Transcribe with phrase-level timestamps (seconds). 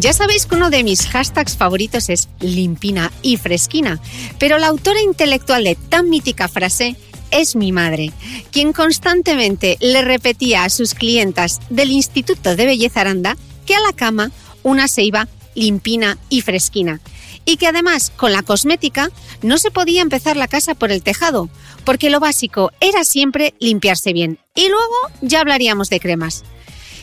[0.00, 4.00] Ya sabéis que uno de mis hashtags favoritos es limpina y fresquina,
[4.38, 6.96] pero la autora intelectual de tan mítica frase
[7.30, 8.10] es mi madre,
[8.50, 13.92] quien constantemente le repetía a sus clientas del Instituto de Belleza Aranda que a la
[13.92, 17.02] cama una se iba limpina y fresquina.
[17.44, 19.10] Y que además con la cosmética
[19.42, 21.50] no se podía empezar la casa por el tejado,
[21.84, 24.38] porque lo básico era siempre limpiarse bien.
[24.54, 26.42] Y luego ya hablaríamos de cremas.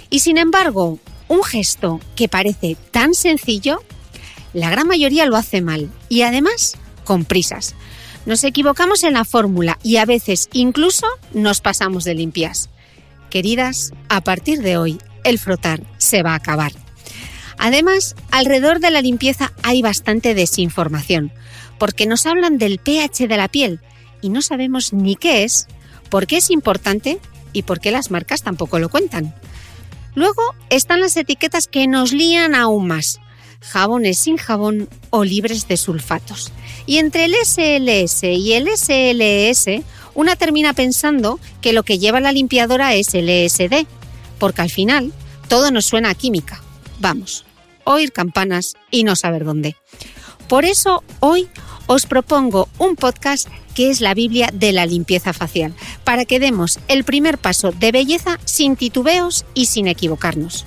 [0.09, 3.83] Y sin embargo, un gesto que parece tan sencillo,
[4.53, 7.75] la gran mayoría lo hace mal y además con prisas.
[8.25, 12.69] Nos equivocamos en la fórmula y a veces incluso nos pasamos de limpias.
[13.29, 16.73] Queridas, a partir de hoy el frotar se va a acabar.
[17.57, 21.31] Además, alrededor de la limpieza hay bastante desinformación,
[21.77, 23.79] porque nos hablan del pH de la piel
[24.21, 25.67] y no sabemos ni qué es,
[26.09, 27.19] por qué es importante
[27.53, 29.33] y por qué las marcas tampoco lo cuentan.
[30.17, 30.41] Luego
[30.71, 33.19] están las etiquetas que nos lían aún más.
[33.61, 36.51] Jabones sin jabón o libres de sulfatos.
[36.87, 39.83] Y entre el SLS y el SLS,
[40.15, 43.85] una termina pensando que lo que lleva la limpiadora es el ESD,
[44.39, 45.13] porque al final
[45.49, 46.63] todo nos suena a química.
[46.99, 47.45] Vamos,
[47.83, 49.75] oír campanas y no saber dónde.
[50.49, 51.47] Por eso hoy
[51.87, 56.79] os propongo un podcast que es la Biblia de la limpieza facial, para que demos
[56.87, 60.65] el primer paso de belleza sin titubeos y sin equivocarnos.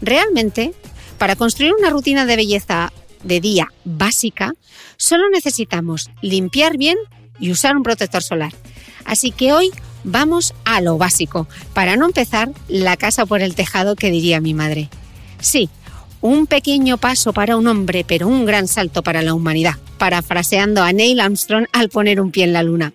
[0.00, 0.72] Realmente,
[1.18, 2.92] para construir una rutina de belleza
[3.24, 4.52] de día básica,
[4.96, 6.96] solo necesitamos limpiar bien
[7.40, 8.52] y usar un protector solar.
[9.04, 9.70] Así que hoy
[10.04, 14.54] vamos a lo básico, para no empezar la casa por el tejado que diría mi
[14.54, 14.88] madre.
[15.40, 15.70] Sí,
[16.20, 20.92] un pequeño paso para un hombre, pero un gran salto para la humanidad, parafraseando a
[20.92, 22.92] Neil Armstrong al poner un pie en la luna.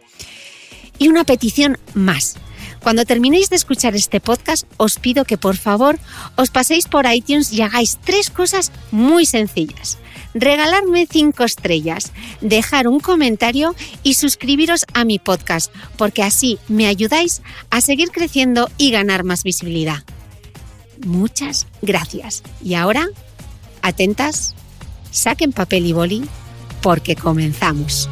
[1.00, 2.36] Y una petición más.
[2.82, 5.98] Cuando terminéis de escuchar este podcast, os pido que por favor
[6.36, 9.98] os paséis por iTunes y hagáis tres cosas muy sencillas.
[10.34, 12.12] Regalarme cinco estrellas,
[12.42, 18.70] dejar un comentario y suscribiros a mi podcast, porque así me ayudáis a seguir creciendo
[18.78, 20.04] y ganar más visibilidad.
[21.06, 22.44] Muchas gracias.
[22.64, 23.08] Y ahora,
[23.82, 24.56] atentas,
[25.12, 26.24] saquen papel y boli
[26.82, 28.10] porque comenzamos.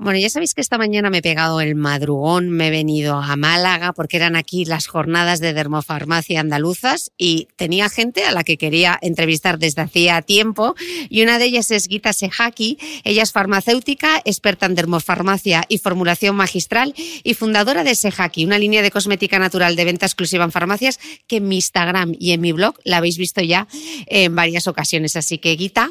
[0.00, 3.34] Bueno, ya sabéis que esta mañana me he pegado el madrugón, me he venido a
[3.34, 8.58] Málaga porque eran aquí las jornadas de dermofarmacia andaluzas y tenía gente a la que
[8.58, 10.76] quería entrevistar desde hacía tiempo
[11.10, 12.78] y una de ellas es Gita Sehaki.
[13.02, 16.94] Ella es farmacéutica, experta en dermofarmacia y formulación magistral
[17.24, 21.38] y fundadora de Sehaki, una línea de cosmética natural de venta exclusiva en farmacias que
[21.38, 23.66] en mi Instagram y en mi blog la habéis visto ya
[24.06, 25.16] en varias ocasiones.
[25.16, 25.90] Así que Gita,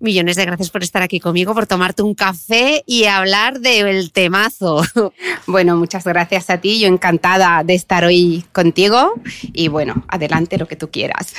[0.00, 4.82] millones de gracias por estar aquí conmigo, por tomarte un café y hablar del temazo.
[5.46, 6.80] Bueno, muchas gracias a ti.
[6.80, 9.14] Yo encantada de estar hoy contigo
[9.52, 11.34] y bueno, adelante lo que tú quieras.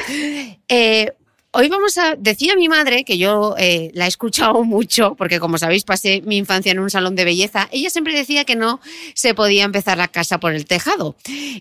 [0.68, 1.13] Eh,
[1.53, 5.57] Hoy vamos a, decía mi madre, que yo eh, la he escuchado mucho, porque como
[5.57, 8.80] sabéis pasé mi infancia en un salón de belleza, ella siempre decía que no
[9.15, 11.18] se podía empezar la casa por el tejado.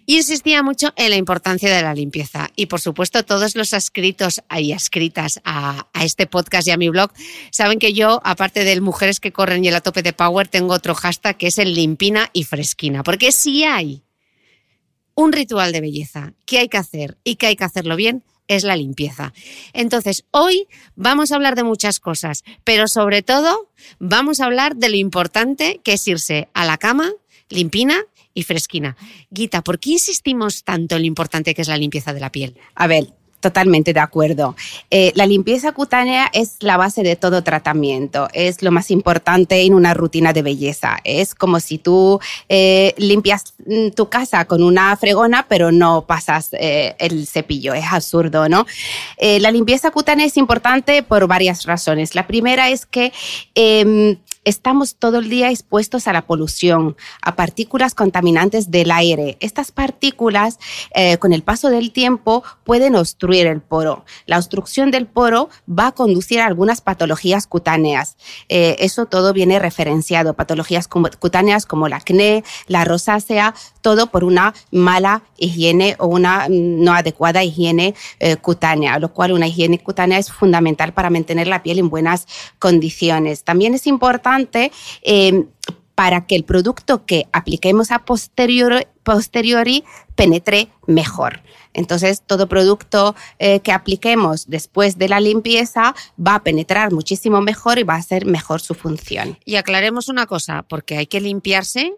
[0.06, 2.50] Y insistía mucho en la importancia de la limpieza.
[2.54, 6.88] Y por supuesto, todos los escritos y escritas a, a este podcast y a mi
[6.88, 7.10] blog
[7.50, 10.72] saben que yo, aparte del Mujeres que corren y el a tope de Power, tengo
[10.72, 13.02] otro hashtag que es el limpina y fresquina.
[13.02, 14.04] Porque si hay
[15.16, 18.64] un ritual de belleza que hay que hacer y que hay que hacerlo bien, es
[18.64, 19.32] la limpieza.
[19.73, 20.67] Entonces, hoy
[20.97, 25.81] vamos a hablar de muchas cosas, pero sobre todo vamos a hablar de lo importante
[25.85, 27.12] que es irse a la cama
[27.49, 28.05] limpina
[28.35, 28.97] y fresquina.
[29.31, 32.56] Guita, ¿por qué insistimos tanto en lo importante que es la limpieza de la piel?
[32.75, 34.54] A ver, Totalmente de acuerdo.
[34.90, 39.72] Eh, la limpieza cutánea es la base de todo tratamiento, es lo más importante en
[39.72, 40.98] una rutina de belleza.
[41.04, 42.20] Es como si tú
[42.50, 47.72] eh, limpias mm, tu casa con una fregona, pero no pasas eh, el cepillo.
[47.72, 48.66] Es absurdo, ¿no?
[49.20, 52.14] la limpieza cutánea es importante por varias razones.
[52.14, 53.12] La primera es que
[53.54, 59.37] em, estamos todo el día expuestos a la polución, a partículas contaminantes del aire.
[59.40, 60.58] Estas partículas,
[60.94, 64.04] eh, con el paso del tiempo, pueden obstruir el poro.
[64.26, 68.16] La obstrucción del poro va a conducir a algunas patologías cutáneas.
[68.48, 70.34] Eh, eso todo viene referenciado.
[70.34, 76.93] Patologías cutáneas como la acné, la rosácea, todo por una mala higiene o una no
[76.94, 81.78] adecuada higiene eh, cutánea, lo cual una higiene cutánea es fundamental para mantener la piel
[81.78, 82.26] en buenas
[82.58, 83.44] condiciones.
[83.44, 84.30] También es importante
[85.03, 85.47] em,
[85.94, 89.85] para que el producto que apliquemos a posteriori, posteriori
[90.15, 91.43] penetre mejor.
[91.73, 97.79] Entonces, todo producto eh, que apliquemos después de la limpieza va a penetrar muchísimo mejor
[97.79, 99.38] y va a hacer mejor su función.
[99.44, 101.93] Y aclaremos una cosa, porque hay que limpiarse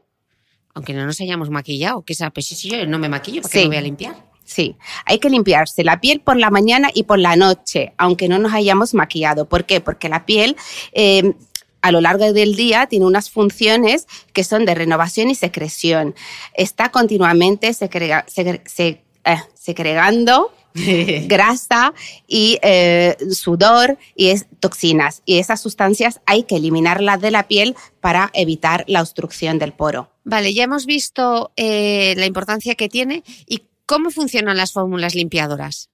[0.75, 3.67] aunque no nos hayamos maquillado, que esa, pues si yo no me maquillo, ¿por qué
[3.67, 4.17] voy a limpiar?
[4.45, 4.77] Sí,
[5.07, 8.53] hay que limpiarse la piel por la mañana y por la noche, aunque no nos
[8.53, 9.49] hayamos maquillado.
[9.49, 9.81] ¿Por qué?
[9.81, 10.57] Porque la piel
[10.93, 11.35] em,
[11.83, 16.15] a lo largo del día tiene unas funciones que son de renovación y secreción.
[16.55, 20.53] Está continuamente eh, segregando
[21.27, 21.93] grasa
[22.27, 25.23] y eh, sudor y es, toxinas.
[25.25, 30.11] Y esas sustancias hay que eliminarlas de la piel para evitar la obstrucción del poro.
[30.25, 35.92] Vale, ya hemos visto eh, la importancia que tiene y cómo funcionan las fórmulas limpiadoras.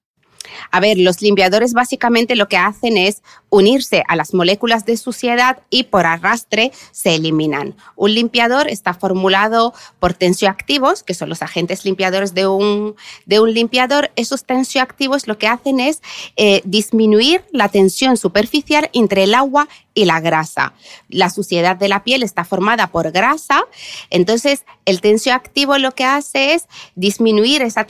[0.71, 5.61] A ver, los limpiadores básicamente lo que hacen es unirse a las moléculas de suciedad
[5.71, 7.75] y por arrastre se eliminan.
[7.97, 12.95] Un limpiador está formulado por tensioactivos, que son los agentes limpiadores de un,
[13.27, 14.11] de un limpiador.
[14.17, 16.03] Esos tensioactivos lo que hacen es
[16.37, 20.75] eh, disminuir la tensión superficial entre el agua y la grasa.
[21.09, 23.65] La suciedad de la piel está formada por grasa,
[24.11, 27.87] entonces el tensioactivo lo que hace es disminuir esa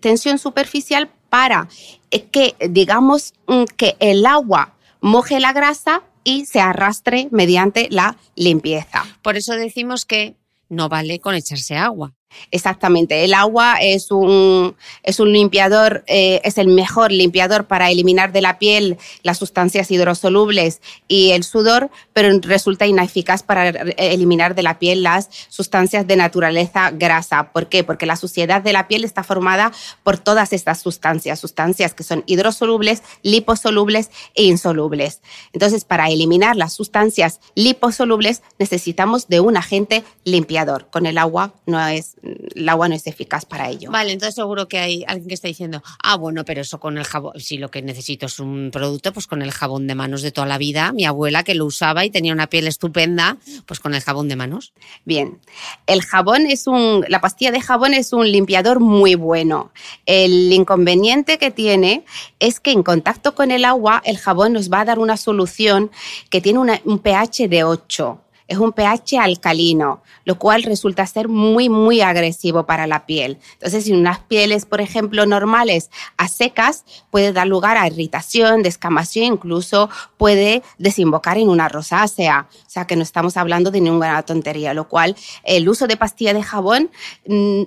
[0.00, 1.68] tensión superficial para
[2.10, 8.16] eh, que, digamos, mm, que el agua moje la grasa y se arrastre mediante la
[8.34, 9.04] limpieza.
[9.22, 10.36] Por eso decimos que
[10.68, 12.12] no vale con echarse agua.
[12.50, 18.32] Exactamente, el agua es un, es un limpiador, eh, es el mejor limpiador para eliminar
[18.32, 24.62] de la piel las sustancias hidrosolubles y el sudor, pero resulta ineficaz para eliminar de
[24.62, 27.50] la piel las sustancias de naturaleza grasa.
[27.52, 27.84] ¿Por qué?
[27.84, 32.24] Porque la suciedad de la piel está formada por todas estas sustancias, sustancias que son
[32.26, 35.20] hidrosolubles, liposolubles e insolubles.
[35.52, 40.88] Entonces, para eliminar las sustancias liposolubles necesitamos de un agente limpiador.
[40.90, 43.90] Con el agua no es el agua no es eficaz para ello.
[43.90, 47.04] Vale, entonces seguro que hay alguien que está diciendo, ah, bueno, pero eso con el
[47.04, 50.32] jabón, si lo que necesito es un producto, pues con el jabón de manos de
[50.32, 53.94] toda la vida, mi abuela que lo usaba y tenía una piel estupenda, pues con
[53.94, 54.72] el jabón de manos.
[55.04, 55.38] Bien,
[55.86, 59.72] el jabón es un, la pastilla de jabón es un limpiador muy bueno.
[60.06, 62.04] El inconveniente que tiene
[62.38, 65.90] es que en contacto con el agua, el jabón nos va a dar una solución
[66.30, 71.68] que tiene un pH de 8 es un pH alcalino, lo cual resulta ser muy,
[71.68, 73.38] muy agresivo para la piel.
[73.52, 79.34] Entonces, en unas pieles, por ejemplo, normales a secas, puede dar lugar a irritación, descamación,
[79.34, 82.48] incluso puede desembocar en una rosácea.
[82.66, 85.14] O sea, que no estamos hablando de ninguna tontería, lo cual
[85.44, 86.90] el uso de pastilla de jabón
[87.26, 87.62] mm,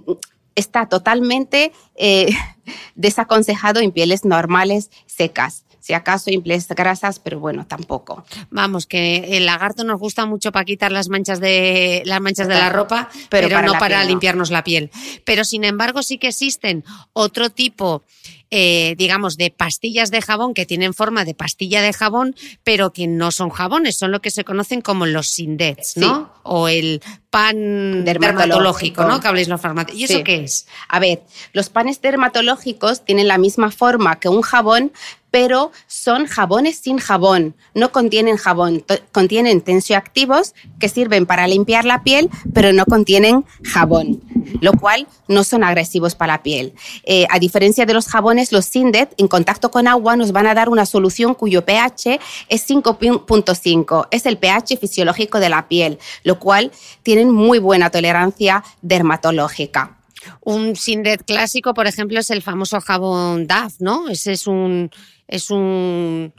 [0.56, 2.32] está totalmente eh,
[2.96, 8.24] desaconsejado en pieles normales secas si acaso imples grasas, pero bueno, tampoco.
[8.50, 12.54] Vamos, que el lagarto nos gusta mucho para quitar las manchas de las manchas de
[12.54, 14.92] la ropa, pero, no para limpiarnos la piel.
[15.26, 18.04] Pero sin embargo sí que existen otro tipo
[18.52, 23.08] eh, digamos, de pastillas de jabón que tienen forma de pastilla de jabón, pero que
[23.08, 26.34] no son jabones, son lo que se conocen como los sindets, ¿no?
[26.44, 29.22] O el pan dermatológico, ¿no?
[29.22, 30.12] Que habléis los farmacéuticos.
[30.12, 30.68] ¿Y eso qué es?
[30.90, 34.92] A ver, los panes dermatológicos tienen la misma forma que un jabón,
[35.32, 37.56] pero son jabones sin jabón.
[37.74, 44.22] No contienen jabón, contienen tensioactivos que sirven para limpiar la piel, pero no contienen jabón,
[44.60, 46.74] lo cual no son agresivos para la piel.
[47.04, 50.54] Eh, a diferencia de los jabones, los Sindet en contacto con agua nos van a
[50.54, 52.20] dar una solución cuyo pH
[52.50, 54.08] es 5.5.
[54.12, 56.72] Es el pH fisiológico de la piel, lo cual
[57.04, 59.98] tienen muy buena tolerancia dermatológica.
[60.42, 64.10] Un Sindet clásico, por ejemplo, es el famoso jabón DAF, ¿no?
[64.10, 64.92] Ese es un,
[65.28, 66.34] es un...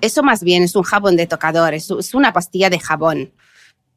[0.00, 3.32] Eso más bien es un jabón de tocador, es, una pastilla de jabón.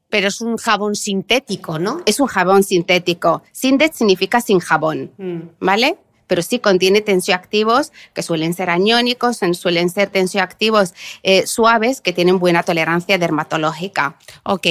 [0.10, 2.02] Pero es un jabón sintético, ¿no?
[2.06, 3.44] Es un jabón sintético.
[3.52, 5.40] Sindet significa sin jabón, mm.
[5.60, 5.98] ¿vale?
[6.28, 10.94] pero sí contiene tensioactivos que suelen ser aniónicos, suelen ser tensioactivos
[11.24, 14.18] eh, suaves que tienen buena tolerancia dermatológica.
[14.44, 14.68] Ok.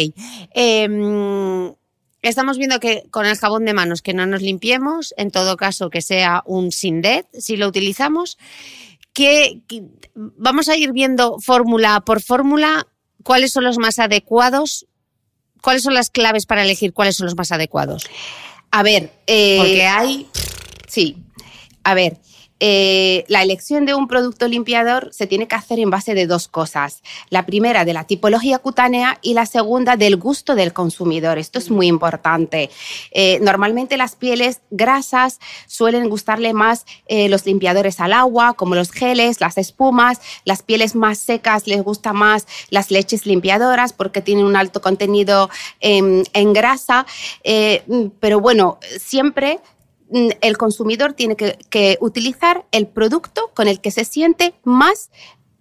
[0.52, 1.72] Em,
[2.22, 5.90] estamos viendo que con el jabón de manos que no nos limpiemos, en todo caso
[5.90, 8.38] que sea un Sindet, si lo utilizamos
[9.12, 9.62] que,
[10.14, 12.86] vamos a ir viendo fórmula por fórmula
[13.22, 14.86] cuáles son los más adecuados,
[15.64, 18.06] cuáles son las claves para elegir cuáles son los más adecuados.
[18.70, 20.26] A ver, eh, porque hay...
[20.86, 21.16] Sí,
[21.82, 22.18] a ver,
[22.60, 26.46] eh, la elección de un producto limpiador se tiene que hacer en base de dos
[26.48, 27.02] cosas.
[27.28, 31.38] La primera de la tipología cutánea y la segunda del gusto del consumidor.
[31.38, 32.70] Esto es muy importante.
[33.10, 38.92] Eh, normalmente las pieles grasas suelen gustarle más eh, los limpiadores al agua, como los
[38.92, 40.20] geles, las espumas.
[40.44, 45.50] Las pieles más secas les gusta más las leches limpiadoras porque tienen un alto contenido
[45.80, 47.04] en grasa.
[48.20, 49.73] pero bueno, siempre Mm,
[50.14, 55.10] el consumidor tiene que, utilizar el producto con el que se siente más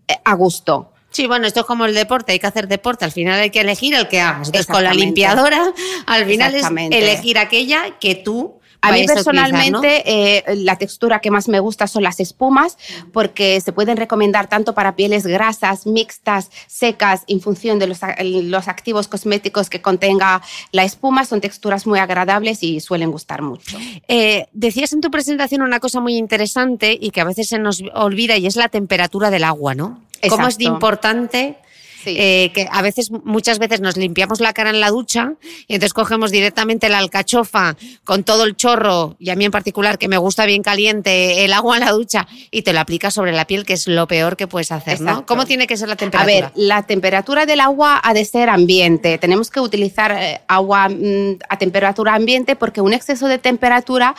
[0.07, 0.91] eh, a gusto.
[1.10, 3.62] Sí, bueno, esto es como el deporte, hay que hacer deporte, al final hay que
[3.62, 4.48] elegir el que hagas.
[4.48, 5.74] Entonces, con la limpiadora,
[6.07, 11.47] al final es elegir aquella que tú a mí personalmente eh, la textura que más
[11.47, 12.77] me gusta son las espumas
[13.13, 18.67] porque se pueden recomendar tanto para pieles grasas, mixtas, secas, en función de los, los
[18.67, 20.41] activos cosméticos que contenga
[20.73, 21.23] la espuma.
[21.23, 23.77] Son texturas muy agradables y suelen gustar mucho.
[24.09, 27.81] Eh, decías en tu presentación una cosa muy interesante y que a veces se nos
[27.93, 30.01] olvida y es la temperatura del agua, ¿no?
[30.29, 31.57] ¿Cómo es de importante
[32.05, 35.33] eh, que a veces, muchas veces nos limpiamos la cara en la ducha
[35.67, 39.98] y entonces cogemos directamente la alcachofa con todo el chorro, y a mí en particular,
[39.98, 43.31] que me gusta bien caliente, el agua en la ducha, y te lo aplicas sobre
[43.31, 45.25] la piel, que es lo peor que puedes hacer, ¿no?
[45.25, 46.38] ¿Cómo tiene que ser la temperatura?
[46.38, 49.17] A ver, la temperatura del agua ha de ser ambiente.
[49.17, 54.15] Tenemos que utilizar eh, agua mm, a temperatura ambiente porque un exceso de temperatura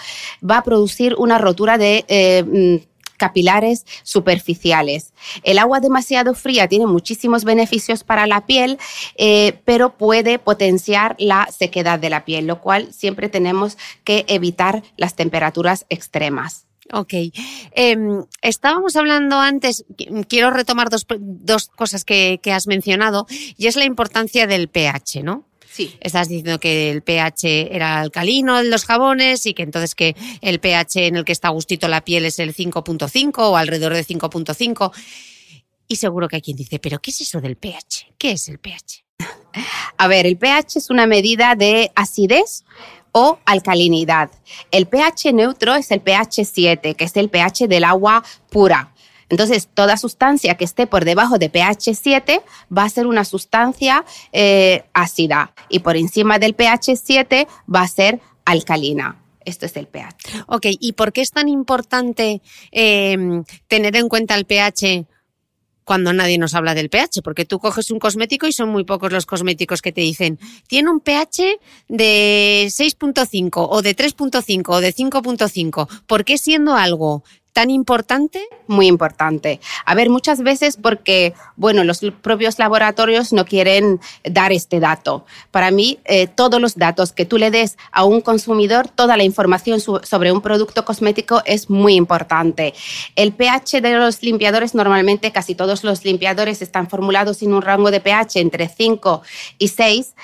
[0.49, 2.05] va a producir una rotura de...
[2.09, 5.13] Eh, mm, capilares superficiales.
[5.43, 8.79] El agua demasiado fría tiene muchísimos beneficios para la piel,
[9.17, 14.83] eh, pero puede potenciar la sequedad de la piel, lo cual siempre tenemos que evitar
[14.97, 16.67] las temperaturas extremas.
[16.93, 17.15] Ok.
[17.73, 19.85] Em, estábamos hablando antes,
[20.29, 25.23] quiero retomar dos, dos cosas que, que, has mencionado, y es la importancia del pH,
[25.23, 25.45] ¿no?
[25.75, 25.97] Sí.
[26.01, 30.61] Estás diciendo que el pH era alcalino en los jabones y que entonces que el
[30.61, 34.93] pH en el que está gustito la piel es el 5.5 o alrededor de 5.5.
[35.89, 38.13] Y seguro que hay quien dice, pero ¿qué es eso del pH?
[38.17, 39.05] ¿Qué es el pH?
[39.99, 42.65] A ver, el pH es una medida de acidez
[43.11, 44.31] o alcalinidad.
[44.71, 48.94] El pH neutro es el pH 7, que es el pH del agua pura.
[49.29, 52.43] Entonces, toda sustancia que esté por debajo de pH 7
[52.77, 57.89] va a ser una sustancia eh, ácida y por encima del pH 7 va a
[57.89, 59.21] ser alcalina.
[59.45, 60.45] Esto es el pH.
[60.47, 62.41] Ok, ¿y por qué es tan importante
[62.71, 65.07] em, tener en cuenta el pH
[65.85, 69.13] cuando nadie nos habla del pH, porque tú coges un cosmético y son muy pocos
[69.13, 74.95] los cosméticos que te dicen, tiene un pH de 6.5 o de 3.5 o de
[74.95, 75.89] 5.5.
[76.07, 77.23] ¿Por qué siendo algo
[77.55, 78.47] tan importante?
[78.67, 79.61] Muy importante.
[79.87, 85.25] A ver, muchas veces porque, bueno, los propios laboratorios no quieren dar este dato.
[85.53, 89.23] Para mí, eh, todos los datos que tú le des a un consumidor, toda la
[89.23, 92.75] información sobre un producto cosmético es muy importante.
[93.15, 97.93] El pH de los limpiadores, normalmente casi todos los limpiadores están formulados en un rango
[97.93, 99.23] de pH entre 5
[99.59, 100.15] y 6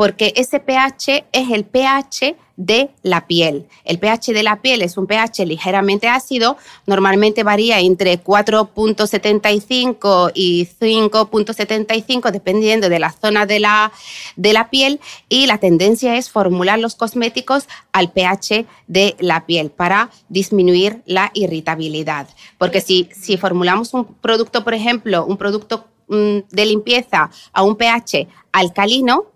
[0.00, 3.66] porque ese pH es el pH de la piel.
[3.84, 10.68] El pH de la piel es un pH ligeramente ácido, normalmente varía entre 4.75 y
[10.78, 13.92] 5.75 dependiendo de la zona de la,
[14.36, 15.00] de la piel
[15.30, 21.30] y la tendencia es formular los cosméticos al pH de la piel para disminuir la
[21.32, 22.28] irritabilidad.
[22.58, 27.76] Porque si, si formulamos un producto, por ejemplo, un producto mm, de limpieza a un
[27.76, 29.30] pH alcalino,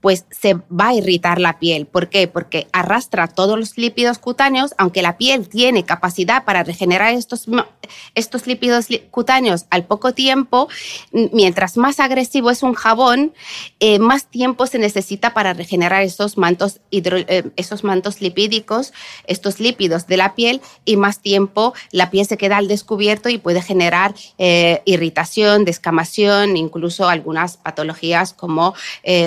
[0.00, 1.86] pues se va a irritar la piel.
[1.86, 2.28] ¿Por qué?
[2.28, 7.46] Porque arrastra todos los lípidos cutáneos, aunque la piel tiene capacidad para regenerar estos,
[8.14, 10.68] estos lípidos cutáneos al poco tiempo,
[11.32, 13.32] mientras más agresivo es un jabón,
[13.80, 18.92] eh, más tiempo se necesita para regenerar esos mantos, eh, esos mantos lipídicos,
[19.26, 23.38] estos lípidos de la piel, y más tiempo la piel se queda al descubierto y
[23.38, 28.74] puede generar eh, irritación, descamación, incluso algunas patologías como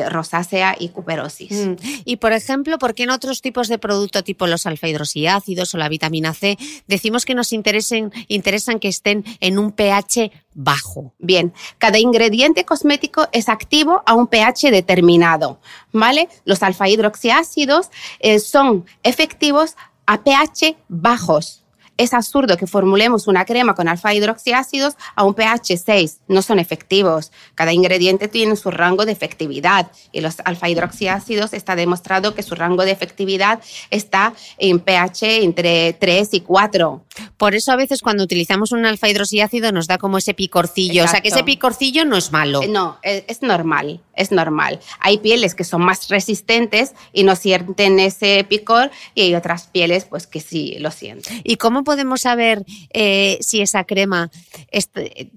[0.09, 1.51] rosácea y cuperosis.
[1.51, 1.75] Mm.
[2.05, 5.77] Y por ejemplo, ¿por qué en otros tipos de producto tipo los alfa hidroxiácidos o
[5.77, 11.13] la vitamina C decimos que nos interesen, interesan que estén en un pH bajo?
[11.19, 15.59] Bien, cada ingrediente cosmético es activo a un pH determinado,
[15.91, 16.29] ¿vale?
[16.45, 19.75] Los alfa hidroxiácidos eh, son efectivos
[20.05, 21.60] a pH bajos
[22.01, 26.21] es absurdo que formulemos una crema con alfa hidroxiácidos a un pH 6.
[26.27, 27.31] No son efectivos.
[27.53, 32.55] Cada ingrediente tiene su rango de efectividad y los alfa hidroxiácidos está demostrado que su
[32.55, 33.59] rango de efectividad
[33.91, 37.05] está en pH entre 3 y 4.
[37.37, 41.03] Por eso a veces cuando utilizamos un alfa hidroxiácido nos da como ese picorcillo.
[41.03, 42.63] O sea que ese picorcillo no es malo.
[42.63, 44.79] Eh, no, es normal, es normal.
[44.99, 50.05] Hay pieles que son más resistentes y no sienten ese picor y hay otras pieles
[50.05, 51.41] pues que sí lo sienten.
[51.43, 54.31] ¿Y cómo podemos saber eh, si esa crema,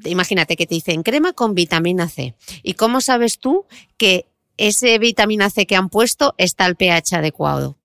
[0.05, 5.51] imagínate que te dicen crema con vitamina C, ¿y cómo sabes tú que ese vitamina
[5.51, 7.77] C que han puesto está al pH adecuado?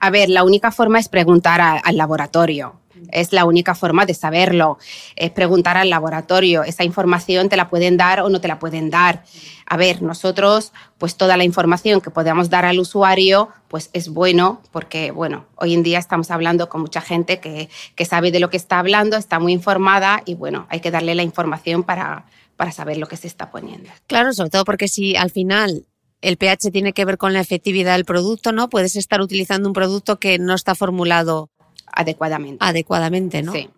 [0.00, 2.80] A ver, la única forma es preguntar al laboratorio.
[3.10, 4.78] Es la única forma de saberlo.
[5.16, 6.62] Es preguntar al laboratorio.
[6.64, 9.24] Esa información te la pueden dar o no te la pueden dar.
[9.66, 14.62] A ver, nosotros, pues toda la información que podamos dar al usuario, pues es bueno,
[14.70, 18.48] porque, bueno, hoy en día estamos hablando con mucha gente que, que sabe de lo
[18.48, 22.70] que está hablando, está muy informada y, bueno, hay que darle la información para, para
[22.70, 23.90] saber lo que se está poniendo.
[24.06, 25.86] Claro, sobre todo porque si al final
[26.22, 28.68] el pH tiene que ver con la efectividad del producto, ¿no?
[28.68, 31.50] Puedes estar utilizando un producto que no está formulado
[31.96, 32.64] adecuadamente.
[32.64, 33.52] Adecuadamente, ¿no?
[33.52, 33.68] Sí.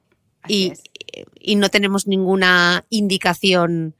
[0.46, 0.72] Y,
[1.40, 3.94] y, no tenemos ninguna indicación.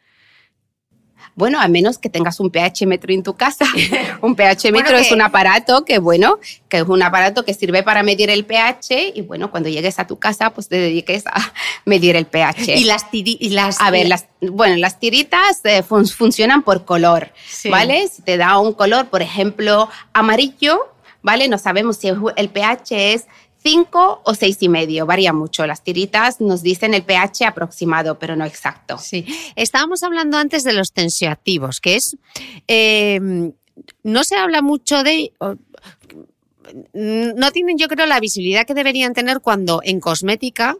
[1.35, 3.65] Bueno, a menos que tengas un pH metro en tu casa.
[4.23, 8.03] un pH metro es un aparato que, bueno, que es un aparato que sirve para
[8.03, 11.53] medir el pH y, bueno, cuando llegues a tu casa, pues te dediques a
[11.85, 12.77] medir el pH.
[12.77, 13.07] Y las,
[13.41, 17.33] las A ver, las, bueno, las tiritas eh, funcionan por color,
[17.71, 18.09] ¿vale?
[18.09, 21.49] Si te da un color, por ejemplo, amarillo, ¿vale?
[21.49, 23.27] No sabemos si el pH es
[23.69, 25.67] 5 o seis y medio, varía mucho.
[25.67, 28.97] Las tiritas nos dicen el pH aproximado, pero no exacto.
[28.97, 29.27] Sí.
[29.57, 32.17] Estábamos hablando antes de los tensioactivos, que es.
[32.67, 33.53] Em,
[34.03, 35.33] no se habla mucho de.
[36.95, 40.77] no tienen, yo creo, la visibilidad que deberían tener cuando en cosmética.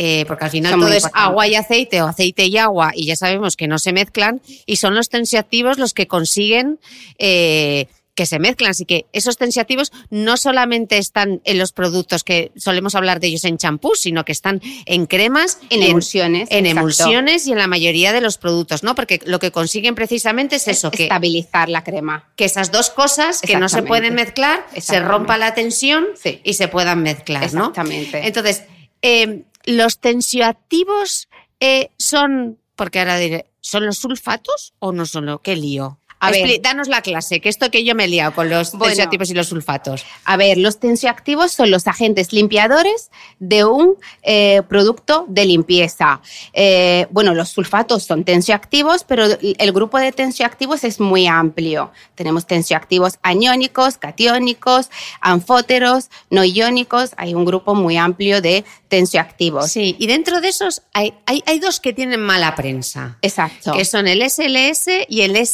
[0.00, 3.16] Eh, porque al final todo es agua y aceite o aceite y agua y ya
[3.16, 6.78] sabemos que no se mezclan y son los tensioactivos los que consiguen
[7.18, 8.72] eh, que se mezclan.
[8.72, 13.44] Así que esos tensiativos no solamente están en los productos que solemos hablar de ellos
[13.44, 16.48] en champú, sino que están en cremas, en, emulsiones.
[16.50, 18.96] En emulsiones y en la mayoría de los productos, ¿no?
[18.96, 22.28] Porque lo que consiguen precisamente es eso, que estabilizar la crema.
[22.34, 26.08] Que esas dos cosas que no se pueden mezclar, se rompa la tensión
[26.42, 28.26] y se puedan mezclar, Exactamente.
[28.26, 28.64] Entonces,
[29.00, 31.28] eh, los tensioactivos
[31.60, 35.40] eh, son, porque ahora diré, ¿son los sulfatos o no son los?
[35.40, 36.00] ¿Qué lío?
[36.20, 39.30] A ver, danos la clase, que esto que yo me he liado con los tensioactivos
[39.30, 40.04] y los sulfatos.
[40.24, 46.20] A ver, los tensioactivos son los agentes limpiadores de un eh, producto de limpieza.
[46.52, 51.92] Eh, bueno, los sulfatos son tensioactivos, pero el grupo de tensioactivos es muy amplio.
[52.14, 57.10] Tenemos tensioactivos aniónicos, catiónicos, anfóteros, no iónicos.
[57.16, 59.70] Hay un grupo muy amplio de tensioactivos.
[59.70, 63.18] Sí, y dentro de esos hay, hay, hay dos que tienen mala prensa.
[63.22, 63.72] Exacto.
[63.72, 65.46] Que son el SLS y el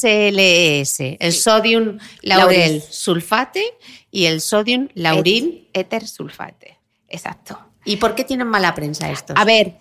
[0.84, 3.64] SLE el sodium laurel sulfate
[4.10, 6.78] y el sodium lauril éter sulfate.
[7.08, 7.58] Exacto.
[7.84, 9.36] ¿Y por qué tienen mala prensa estos?
[9.36, 9.74] A ver,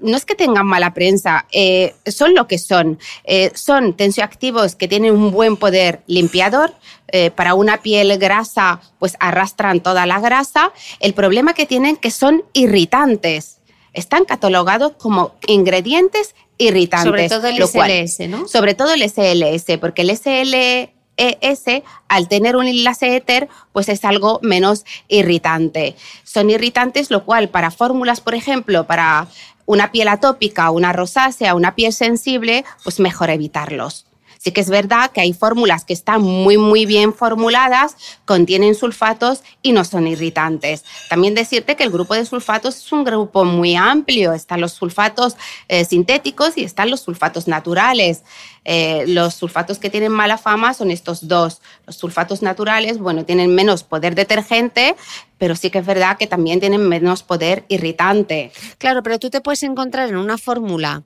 [0.00, 2.98] no es que tengan mala prensa, eh, son lo que son.
[3.24, 6.72] Eh, son tensioactivos que tienen un buen poder limpiador.
[7.08, 10.72] Eh, para una piel grasa, pues arrastran toda la grasa.
[11.00, 13.58] El problema que tienen que son irritantes.
[13.92, 17.28] Están catalogados como ingredientes irritantes.
[17.28, 18.48] Sobre todo el SLS, ¿no?
[18.48, 24.04] Sobre todo el SLS, porque el SLS ES, al tener un enlace éter, pues es
[24.04, 25.94] algo menos irritante.
[26.24, 29.28] Son irritantes, lo cual para fórmulas, por ejemplo, para
[29.66, 34.06] una piel atópica, una rosácea, una piel sensible, pues mejor evitarlos.
[34.42, 39.44] Sí que es verdad que hay fórmulas que están muy, muy bien formuladas, contienen sulfatos
[39.62, 40.84] y no son irritantes.
[41.08, 44.32] También decirte que el grupo de sulfatos es un grupo muy amplio.
[44.32, 45.36] Están los sulfatos
[45.68, 48.24] eh, sintéticos y están los sulfatos naturales.
[48.64, 51.62] Eh, los sulfatos que tienen mala fama son estos dos.
[51.86, 54.96] Los sulfatos naturales, bueno, tienen menos poder detergente,
[55.38, 58.50] pero sí que es verdad que también tienen menos poder irritante.
[58.78, 61.04] Claro, pero tú te puedes encontrar en una fórmula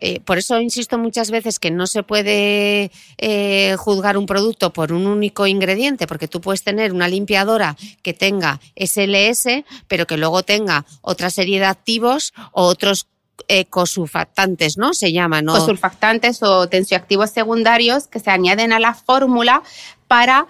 [0.00, 4.92] eh, por eso insisto muchas veces que no se puede eh, juzgar un producto por
[4.92, 10.42] un único ingrediente, porque tú puedes tener una limpiadora que tenga SLS, pero que luego
[10.42, 13.08] tenga otra serie de activos o otros
[13.48, 14.94] eh, cosulfactantes, ¿no?
[14.94, 15.54] Se llaman, ¿no?
[15.54, 19.62] Cosulfactantes o tensioactivos secundarios que se añaden a la fórmula
[20.06, 20.46] para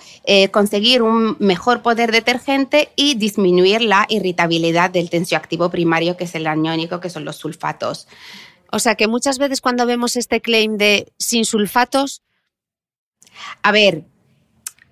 [0.53, 6.47] conseguir un mejor poder detergente y disminuir la irritabilidad del tensioactivo primario, que es el
[6.47, 8.07] aniónico, que son los sulfatos.
[8.71, 12.23] O sea que muchas veces cuando vemos este claim de sin sulfatos...
[13.63, 14.05] A ver,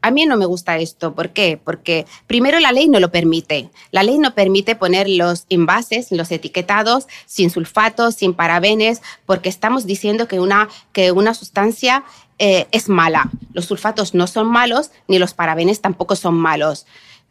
[0.07, 1.17] a mí no me gusta esto.
[1.17, 1.61] ¿Por qué?
[1.63, 3.71] Porque primero la ley no lo permite.
[3.91, 9.85] La ley no permite poner los envases, los etiquetados, sin sulfatos, sin parabenes, porque estamos
[9.85, 12.05] diciendo que una, que una sustancia
[12.39, 13.31] eh, es mala.
[13.53, 16.87] Los sulfatos no son malos, ni los parabenes tampoco son malos.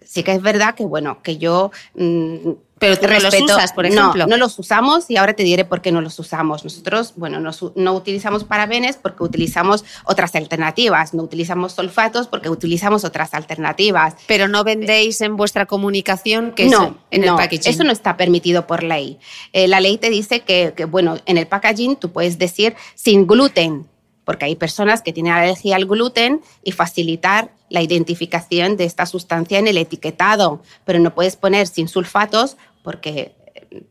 [0.06, 4.26] Sí que es verdad que, bueno, que yo mm, pero te los usas, por ejemplo.
[4.26, 6.64] No, no los usamos y ahora te diré por qué no los usamos.
[6.66, 11.14] Nosotros, bueno, no, utilizamos parabenes porque utilizamos otras alternativas.
[11.14, 14.16] No utilizamos sulfatos porque utilizamos otras alternativas.
[14.28, 17.72] Pero no vendéis en vuestra comunicación que no, en el packaging.
[17.72, 19.20] Eso no está permitido por ley.
[19.54, 23.26] Eh, la ley te dice que, que, bueno, en el packaging tú puedes decir sin
[23.26, 23.88] gluten,
[24.26, 29.60] porque hay personas que tienen alergia al gluten y facilitar la identificación de esta sustancia
[29.60, 33.84] en el etiquetado, pero no puedes poner sin sulfatos porque eh,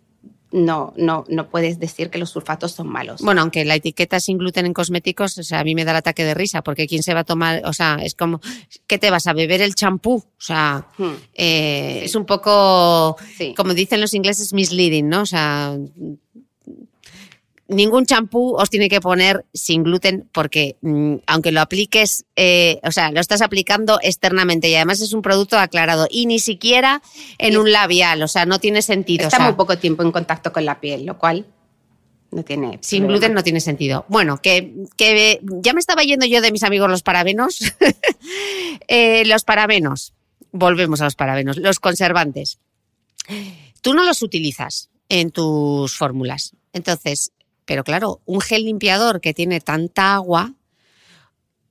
[0.53, 3.21] no, no, no puedes decir que los sulfatos son malos.
[3.23, 5.97] Bueno, aunque la etiqueta sin gluten en cosméticos, o sea, a mí me da el
[5.99, 7.63] ataque de risa, porque ¿quién se va a tomar?
[7.65, 8.41] O sea, es como,
[8.87, 10.15] ¿qué te vas a beber el champú?
[10.15, 11.13] O sea, hmm.
[11.35, 13.17] eh, es un poco,
[13.57, 15.23] como dicen los ingleses, misleading, ¿no?
[15.23, 15.77] O sea,
[17.69, 22.93] ningún champú os tiene que poner sin gluten porque mm, aunque lo apliques, eh, o
[22.93, 27.03] sea, lo estás aplicando externamente y además es un producto aclarado y ni siquiera
[27.39, 29.25] en un labial, o sea, no tiene sentido.
[29.25, 31.47] Está muy poco tiempo en contacto con la piel, lo cual
[32.31, 32.79] no tiene.
[32.83, 34.05] Sin gluten no tiene sentido.
[34.09, 37.61] Bueno, que, que, ya me estaba yendo yo de mis amigos los parabenos.
[38.89, 40.15] Eh, los parabenos,
[40.51, 42.59] volvemos a los parabenos, los conservantes.
[43.81, 46.55] Tú no los utilizas en tus fórmulas.
[46.73, 47.33] Entonces,
[47.65, 50.55] pero claro, un gel limpiador que tiene tanta agua,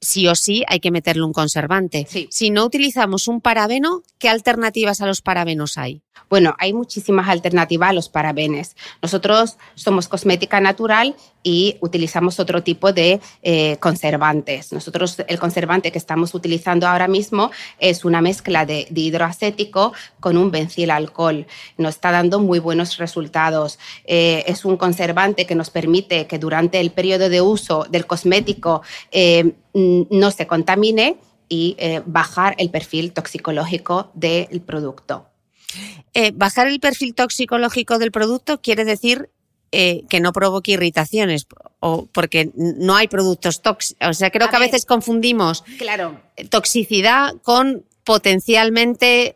[0.02, 2.08] sí o sí hay que meterle un conservante.
[2.30, 6.02] Si no utilizamos un parabeno, ¿qué alternativas a los parabenos hay?
[6.34, 8.76] Bueno, hay muchísimas alternativas a los parabenes.
[9.04, 14.74] Nosotros somos cosmética natural y utilizamos otro tipo de eh, conservantes.
[14.74, 20.50] Nosotros el conservante que estamos utilizando ahora mismo es una mezcla de, hidroacético con un
[20.50, 21.46] bencil alcohol.
[21.78, 23.78] Nos está dando muy buenos resultados.
[24.06, 28.82] Eh, es un conservante que nos permite que durante el periodo de uso del cosmético
[29.12, 35.33] eh, no se contamine y bajar el perfil toxicológico del producto.
[36.36, 39.30] Bajar el perfil toxicológico del producto quiere decir
[39.76, 41.48] eh, que no provoque irritaciones
[41.80, 44.08] o porque no hay productos tóxicos.
[44.08, 46.22] O sea, creo que a veces confundimos claro.
[46.52, 49.36] toxicidad con potencialmente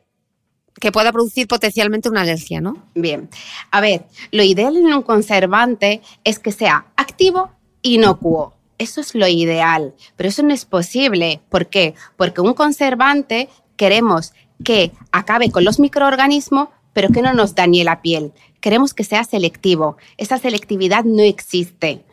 [0.79, 2.85] que pueda producir potencialmente una alergia, ¿no?
[2.93, 3.29] Bien.
[3.71, 7.49] A ver, lo ideal en un conservante es que sea activo,
[7.81, 8.53] inocuo.
[8.77, 11.41] Eso es lo ideal, pero eso no es posible.
[11.49, 11.95] ¿Por qué?
[12.15, 18.01] Porque un conservante queremos que acabe con los microorganismos, pero que no nos dañe la
[18.01, 18.33] piel
[18.67, 19.97] queremos que sea selectivo.
[20.17, 22.03] Esa selectividad no existe.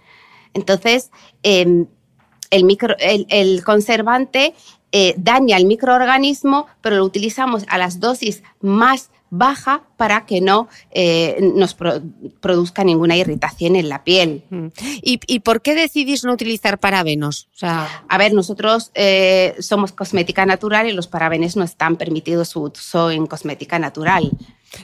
[0.52, 1.10] Entonces,
[1.42, 1.86] em,
[2.50, 4.54] el, el, conservante
[4.92, 10.68] eh, daña al microorganismo, pero lo utilizamos a las dosis más baja para que no
[10.90, 11.74] eh, nos
[12.40, 14.44] produzca ninguna irritación en la piel.
[14.50, 14.66] Mm.
[15.02, 17.48] ¿Y, por qué decidís no utilizar parabenos?
[17.54, 18.04] O sea...
[18.08, 23.10] A ver, nosotros eh, somos cosmética natural y los parabenes no están permitidos su uso
[23.10, 24.30] en cosmética natural.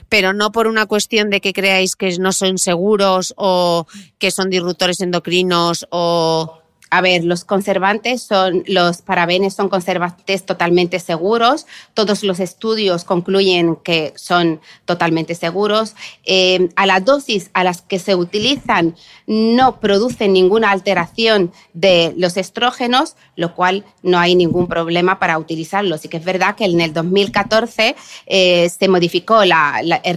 [0.07, 3.87] pero no por una cuestión de que creáis que no son seguros o
[4.19, 6.60] que son disruptores endocrinos o
[6.93, 11.65] a ver, los conservantes son, los parabenes son conservantes totalmente seguros.
[11.93, 15.95] Todos los estudios concluyen que son totalmente seguros.
[16.25, 22.35] Eh, a la dosis a las que se utilizan no producen ninguna alteración de los
[22.35, 26.03] estrógenos, lo cual no hay ningún problema para utilizarlos.
[26.03, 29.53] Y que es verdad que en el 2014 eh, se modificó el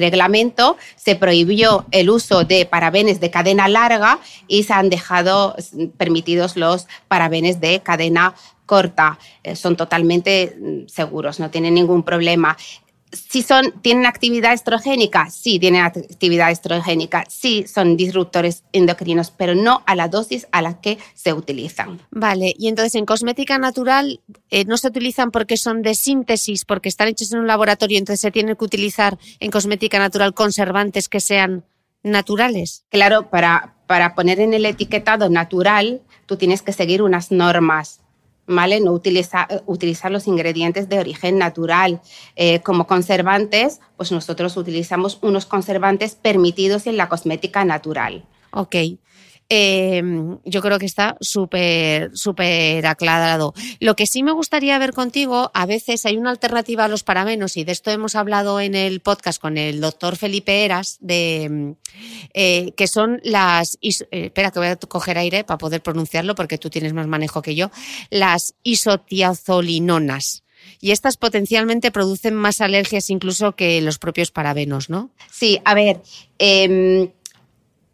[0.00, 5.54] reglamento, se prohibió el uso de parabenes de cadena larga y se han dejado
[5.96, 8.34] permitidos los los parabenes de cadena
[8.66, 9.18] corta.
[9.42, 12.56] Eh, son totalmente mm, seguros, no tienen ningún problema.
[13.12, 19.84] Si son, tienen actividad estrogénica, sí tienen actividad estrogénica, sí son disruptores endocrinos, pero no
[19.86, 22.00] a la dosis a la que se utilizan.
[22.10, 26.88] Vale, y entonces en cosmética natural eh, no se utilizan porque son de síntesis, porque
[26.88, 31.20] están hechos en un laboratorio, entonces se tiene que utilizar en cosmética natural conservantes que
[31.20, 31.64] sean
[32.02, 32.84] naturales.
[32.90, 38.00] Claro, para, para poner en el etiquetado natural tú tienes que seguir unas normas.
[38.46, 38.78] ¿Vale?
[38.80, 42.02] No utiliza, utilizar los ingredientes de origen natural.
[42.36, 48.26] Eh, como conservantes, pues nosotros utilizamos unos conservantes permitidos en la cosmética natural.
[48.50, 48.76] Ok.
[49.50, 53.52] Em, yo creo que está súper, súper aclarado.
[53.78, 57.56] Lo que sí me gustaría ver contigo, a veces hay una alternativa a los parabenos,
[57.56, 61.74] y de esto hemos hablado en el podcast con el doctor Felipe Eras, de,
[62.32, 66.58] eh, que son las, eh, espera que voy a coger aire para poder pronunciarlo porque
[66.58, 67.70] tú tienes más manejo que yo,
[68.10, 70.42] las isotiazolinonas.
[70.80, 75.10] Y estas potencialmente producen más alergias incluso que los propios parabenos, ¿no?
[75.30, 76.00] Sí, a ver,
[76.38, 77.12] eh,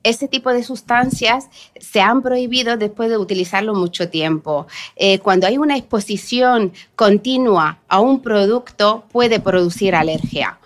[0.02, 4.66] ese tipo de sustancias se han prohibido después de utilizarlo mucho tiempo.
[4.96, 10.58] Eh, cuando hay una exposición continua a un producto puede producir alergia.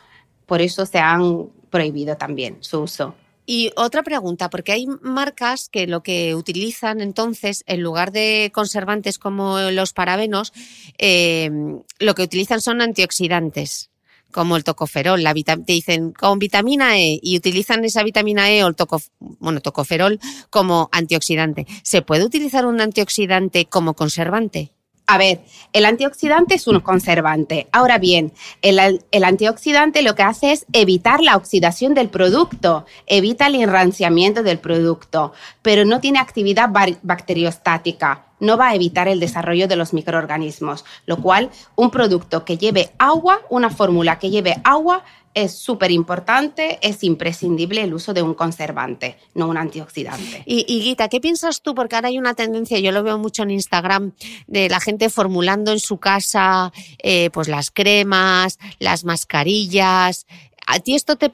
[0.46, 3.14] Por eso se han prohibido también su uso.
[3.46, 9.18] Y otra pregunta, porque hay marcas que lo que utilizan entonces, en lugar de conservantes
[9.18, 10.52] como los parabenos,
[10.98, 11.50] eh,
[11.98, 13.90] lo que utilizan son antioxidantes
[14.34, 18.66] como el tocoferol, la te dicen con vitamina E y utilizan esa vitamina E o
[18.66, 18.74] el
[19.20, 20.18] bueno, tocoferol
[20.50, 21.68] como antioxidante.
[21.84, 24.72] ¿Se puede utilizar un antioxidante como conservante?
[25.06, 25.42] A ver,
[25.72, 27.68] el antioxidante es un conservante.
[27.70, 33.46] Ahora bien, el, el, antioxidante lo que hace es evitar la oxidación del producto, evita
[33.46, 36.70] el enranciamiento del producto, pero no tiene actividad
[37.02, 42.58] bacteriostática no va a evitar el desarrollo de los microorganismos, lo cual un producto que
[42.58, 48.22] lleve agua, una fórmula que lleve agua, es súper importante, es imprescindible el uso de
[48.22, 50.44] un conservante, no un antioxidante.
[50.46, 51.74] Y, y, Guita, ¿qué piensas tú?
[51.74, 54.12] Porque ahora hay una tendencia, yo lo veo mucho en Instagram,
[54.46, 60.26] de la gente formulando en su casa eh, pues las cremas, las mascarillas.
[60.66, 61.30] ¿A ti esto te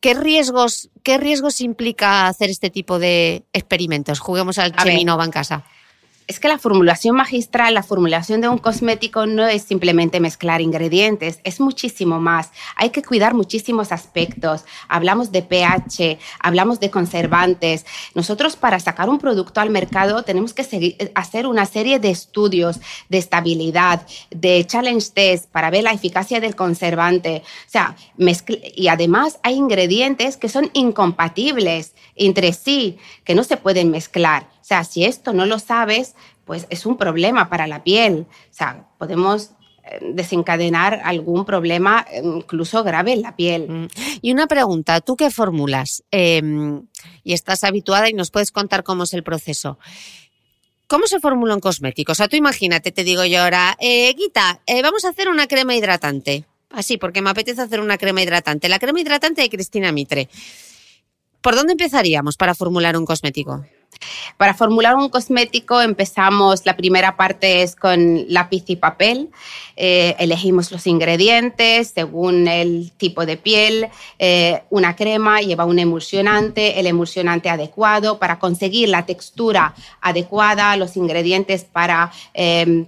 [0.00, 4.20] qué riesgos, qué riesgos implica hacer este tipo de experimentos?
[4.20, 5.64] Juguemos al Cheminova en casa
[6.26, 11.40] es que la formulación magistral, la formulación de un cosmético no es simplemente mezclar ingredientes,
[11.44, 12.50] es muchísimo más.
[12.76, 14.64] Hay que cuidar muchísimos aspectos.
[14.88, 17.84] Hablamos de pH, hablamos de conservantes.
[18.14, 23.18] Nosotros para sacar un producto al mercado tenemos que hacer una serie de estudios de
[23.18, 27.42] estabilidad, de challenge test para ver la eficacia del conservante.
[27.66, 27.96] O sea,
[28.74, 34.53] y además hay ingredientes que son incompatibles entre sí, que no se pueden mezclar.
[34.64, 36.14] O sea, si esto no lo sabes,
[36.46, 38.26] pues es un problema para la piel.
[38.30, 39.50] O sea, podemos
[39.82, 43.68] eh, desencadenar algún problema eh, incluso grave en la piel.
[43.68, 43.88] Mm.
[44.22, 46.02] Y una pregunta, ¿tú qué formulas?
[46.10, 46.86] Em,
[47.22, 49.78] y estás habituada y nos puedes contar cómo es el proceso.
[50.86, 52.12] ¿Cómo se formula un cosmético?
[52.12, 55.74] O sea, tú imagínate, te digo yo ahora, eh, Guita, vamos a hacer una crema
[55.74, 56.46] hidratante.
[56.70, 58.70] Así, porque me apetece hacer una crema hidratante.
[58.70, 60.30] La crema hidratante de Cristina Mitre.
[61.42, 63.66] ¿Por dónde empezaríamos para formular un cosmético?
[64.36, 69.30] Para formular un cosmético empezamos, la primera parte es con lápiz y papel,
[69.76, 76.78] eh, elegimos los ingredientes según el tipo de piel, eh, una crema lleva un emulsionante,
[76.80, 82.10] el emulsionante adecuado para conseguir la textura adecuada, los ingredientes para...
[82.34, 82.86] Eh,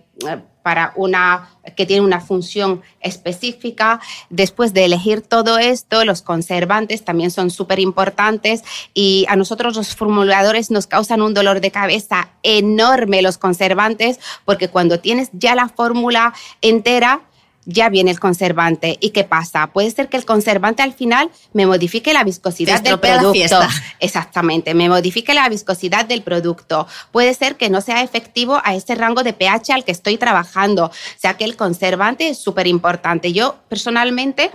[0.66, 4.00] para una que tiene una función específica.
[4.30, 9.94] Después de elegir todo esto, los conservantes también son súper importantes y a nosotros los
[9.94, 15.68] formuladores nos causan un dolor de cabeza enorme los conservantes porque cuando tienes ya la
[15.68, 17.20] fórmula entera,
[17.66, 18.96] ya viene el conservante.
[19.00, 19.66] ¿Y qué pasa?
[19.66, 23.60] Puede ser que el conservante al final me modifique la viscosidad del producto.
[24.00, 26.86] Exactamente, me modifique la viscosidad del producto.
[27.10, 30.86] Puede ser que no sea efectivo a ese rango de pH al que estoy trabajando.
[30.86, 33.32] O sea que el conservante es súper importante.
[33.32, 34.50] Yo personalmente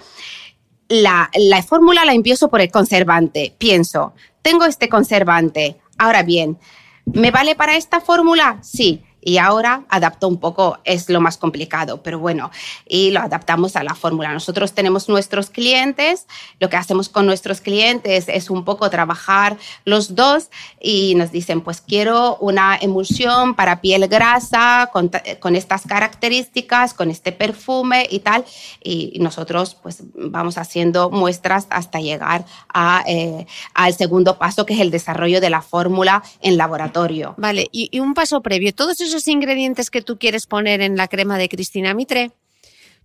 [0.87, 3.53] la, la fórmula la empiezo por el conservante.
[3.57, 5.77] Pienso, tengo este conservante.
[5.97, 6.57] Ahora bien,
[7.05, 8.59] ¿me vale para esta fórmula?
[8.63, 12.51] Sí y ahora adapto un poco, es lo más complicado, pero bueno,
[12.87, 14.33] y lo adaptamos a la fórmula.
[14.33, 16.27] Nosotros tenemos nuestros clientes,
[16.59, 21.61] lo que hacemos con nuestros clientes es un poco trabajar los dos y nos dicen,
[21.61, 28.19] pues quiero una emulsión para piel grasa con, con estas características, con este perfume y
[28.19, 28.43] tal,
[28.83, 34.79] y nosotros pues vamos haciendo muestras hasta llegar a, eh, al segundo paso, que es
[34.79, 37.35] el desarrollo de la fórmula en laboratorio.
[37.37, 40.95] Vale, y, y un paso previo, todos esos esos ingredientes que tú quieres poner en
[40.95, 42.31] la crema de Cristina Mitre,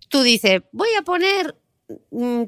[0.09, 1.55] tú dices, voy a poner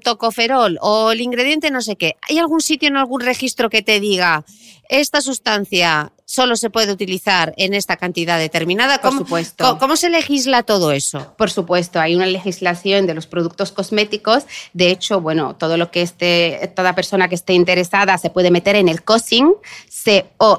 [0.04, 2.18] tocoferol o el ingrediente no sé qué.
[2.28, 4.44] ¿Hay algún sitio en algún registro que te diga
[4.90, 9.00] esta sustancia solo se puede utilizar en esta cantidad determinada?
[9.02, 9.78] Por supuesto.
[9.80, 11.34] ¿cómo, se legisla todo eso?
[11.38, 14.44] Por supuesto, hay una legislación de los productos cosméticos.
[14.74, 18.76] De hecho, bueno, todo lo que esté, toda persona que esté interesada se puede meter
[18.76, 19.56] en el COSING,
[19.90, 20.50] C-O-S-I-N-G.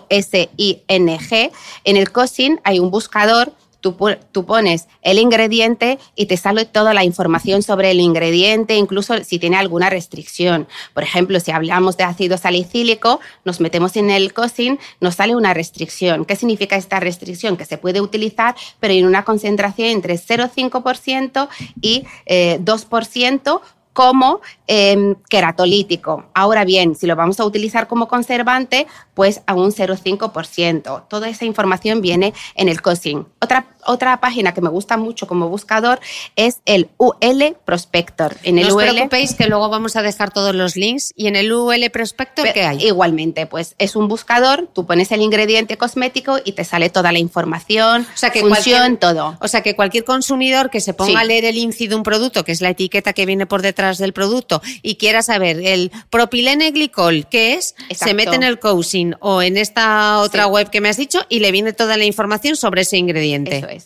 [1.85, 7.05] En el COSING hay un buscador Tú, pones el ingrediente y te sale toda la
[7.05, 10.69] información sobre el ingrediente, incluso si tiene alguna restricción.
[10.95, 15.55] Por ejemplo, si hablamos de ácido salicílico, nos metemos en el COSIN, nos sale una
[15.55, 16.25] restricción.
[16.25, 17.57] ¿Qué significa esta restricción?
[17.57, 21.49] Que se puede utilizar, pero en una concentración entre 0,5%
[21.81, 26.25] y 2% eh, como em, queratolítico.
[26.33, 31.07] Ahora bien, si lo vamos a utilizar como conservante, pues a un 0,5%.
[31.07, 33.27] Toda esa información viene en el COSIN.
[33.43, 36.01] Otra, otra página que me gusta mucho como buscador
[36.37, 38.37] es el UL Prospector.
[38.43, 41.13] En el no os preocupéis que luego vamos a dejar todos los links.
[41.17, 42.87] ¿Y en el UL Prospector qué hay?
[42.87, 47.19] Igualmente, pues es un buscador, tú pones el ingrediente cosmético y te sale toda la
[47.19, 49.37] información, o sea, que función, todo.
[49.41, 52.45] O sea que cualquier consumidor que se ponga a leer el INCI de un producto,
[52.45, 56.71] que es la etiqueta que viene por detrás del producto, y quiera saber el propilene
[56.71, 57.75] glicol, ¿qué es?
[57.95, 61.41] Se mete en el Cousin o en esta otra web que me has dicho y
[61.41, 63.59] le viene toda la información sobre ese ingrediente.
[63.59, 63.80] Eso es.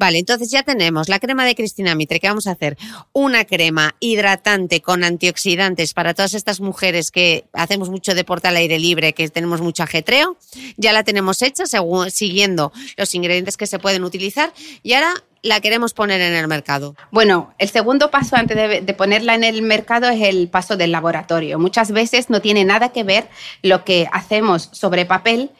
[0.00, 2.20] Vale, entonces ya tenemos la crema de Cristina Mitre.
[2.20, 2.78] ¿Qué vamos a hacer?
[3.12, 8.78] Una crema hidratante con antioxidantes para todas estas mujeres que hacemos mucho deporte al aire
[8.78, 10.38] libre, que tenemos mucho ajetreo.
[10.78, 11.64] Ya la tenemos hecha
[12.08, 14.54] siguiendo los ingredientes que se pueden utilizar.
[14.82, 16.94] Y ahora la queremos poner en el mercado?
[17.10, 21.58] Bueno, el segundo paso antes de, ponerla en el mercado es el paso del laboratorio.
[21.58, 23.28] Muchas veces no tiene nada que ver
[23.62, 25.50] lo que hacemos sobre papel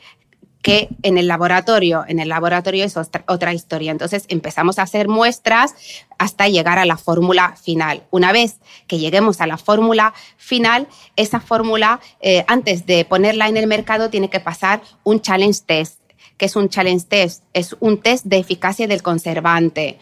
[0.62, 3.90] que en el laboratorio, en el laboratorio es otra, historia.
[3.90, 5.74] Entonces empezamos a hacer muestras
[6.18, 8.02] hasta llegar a la fórmula final.
[8.10, 13.56] Una vez que lleguemos a la fórmula final, esa fórmula, eh, antes de ponerla en
[13.56, 15.98] el mercado, tiene que pasar un challenge test.
[16.36, 17.44] que es un challenge test?
[17.52, 19.98] Es un test de eficacia del conservante.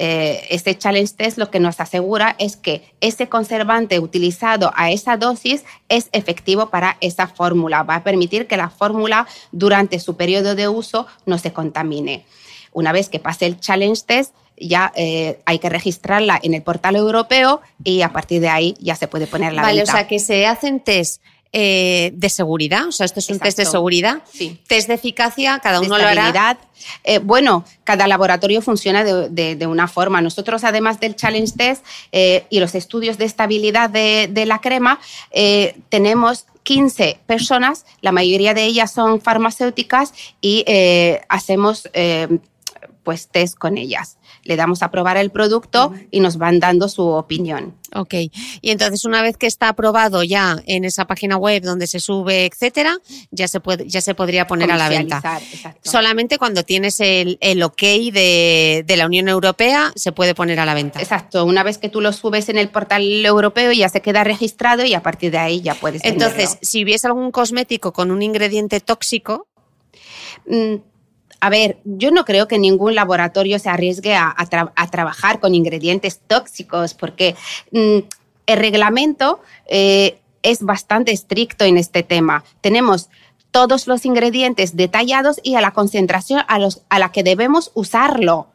[0.00, 5.16] Eh, este challenge test lo que nos asegura es que ese conservante utilizado a esa
[5.16, 7.82] dosis es efectivo para esa fórmula.
[7.82, 12.24] Va a permitir que la fórmula durante su periodo de uso no se contamine.
[12.72, 16.94] Una vez que pase el challenge test, ya eh, hay que registrarla en el portal
[16.94, 20.20] europeo y a partir de ahí ya se puede poner la vale, o sea que
[20.20, 24.60] se hacen test eh, de seguridad, o sea, esto es un test de seguridad, sí.
[24.66, 26.58] test de eficacia, cada uno lo hará.
[27.04, 30.20] Eh, bueno, cada laboratorio funciona de, una forma.
[30.20, 35.00] Nosotros, además del challenge test eh, y los estudios de estabilidad de, de la crema,
[35.88, 40.64] tenemos 15 personas, la mayoría de ellas son farmacéuticas y
[41.28, 41.88] hacemos
[43.04, 47.06] pues test con ellas le damos a probar el producto y nos van dando su
[47.06, 47.74] opinión.
[47.94, 48.14] Ok,
[48.60, 52.46] y entonces una vez que está aprobado ya en esa página web donde se sube,
[52.46, 52.96] etcétera,
[53.30, 55.22] ya se puede, ya se podría poner a la venta.
[55.82, 60.66] Solamente cuando tienes el, el ok de, de, la Unión Europea se puede poner a
[60.66, 61.00] la venta.
[61.00, 64.84] Exacto, una vez que tú lo subes en el portal europeo ya se queda registrado
[64.84, 66.02] y a partir de ahí ya puedes.
[66.04, 69.46] Entonces, si hubiese algún cosmético con un ingrediente tóxico,
[70.46, 70.76] mm,
[71.40, 74.34] a ver, yo no creo que ningún laboratorio se arriesgue a,
[74.90, 77.36] trabajar con ingredientes tóxicos porque
[77.70, 77.98] mm,
[78.46, 82.44] el reglamento eh, es bastante estricto en este tema.
[82.60, 83.08] Tenemos
[83.50, 88.48] todos los ingredientes detallados y a la concentración a, los, a la que debemos usarlo.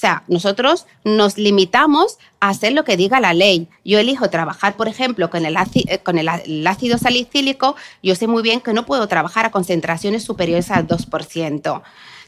[0.00, 3.68] sea, nosotros nos limitamos a hacer lo que diga la ley.
[3.84, 7.76] Yo elijo trabajar, por ejemplo, con el, ácido, eh, con el, ácido salicílico.
[8.02, 11.82] Yo sé muy bien que no puedo trabajar a concentraciones superiores al 2%.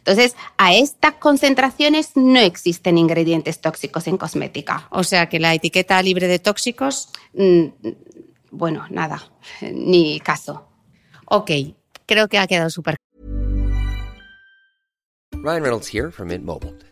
[0.05, 4.89] Entonces, a estas concentraciones no existen ingredientes tóxicos en cosmética.
[4.91, 7.11] O sea que la etiqueta libre de tóxicos.
[7.35, 7.67] Mm,
[8.51, 9.23] bueno, nada,
[9.61, 10.69] ni caso.
[11.27, 11.53] Ok,
[12.05, 12.97] creo que ha quedado súper.
[15.45, 16.92] Ryan Reynolds here from Mint Mobile.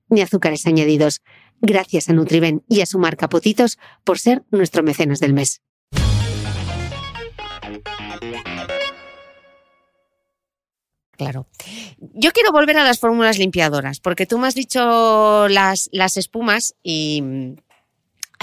[0.11, 1.21] ni azúcares añadidos.
[1.61, 3.27] Gracias a Nutriben y a su marca
[4.03, 5.61] por ser nuestro mecenas del mes.
[11.21, 11.45] Claro.
[11.99, 16.75] Yo quiero volver a las fórmulas limpiadoras, porque tú me has dicho las, las espumas
[16.81, 17.55] y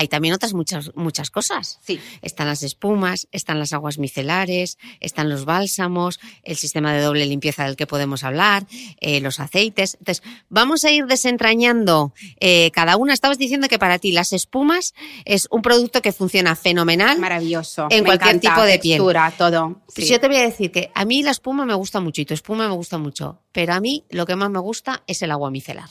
[0.00, 1.80] hay también otras muchas, muchas cosas.
[1.82, 2.00] Sí.
[2.22, 7.64] Están las espumas, están las aguas micelares, están los bálsamos, el sistema de doble limpieza
[7.64, 8.64] del que podemos hablar,
[9.00, 9.96] eh, los aceites.
[9.98, 13.12] Entonces, vamos a ir desentrañando eh, cada una.
[13.12, 14.94] Estabas diciendo que para ti las espumas
[15.24, 17.18] es un producto que funciona fenomenal.
[17.18, 17.88] Maravilloso.
[17.90, 18.98] En Me cualquier encanta, tipo de piel.
[18.98, 19.82] textura, todo.
[19.94, 20.12] Pues Sí.
[20.12, 22.34] yo te voy a decir que a mí la espuma me gusta mucho y tu
[22.34, 25.50] espuma me gusta mucho, pero a mí lo que más me gusta es el agua
[25.50, 25.88] micelar.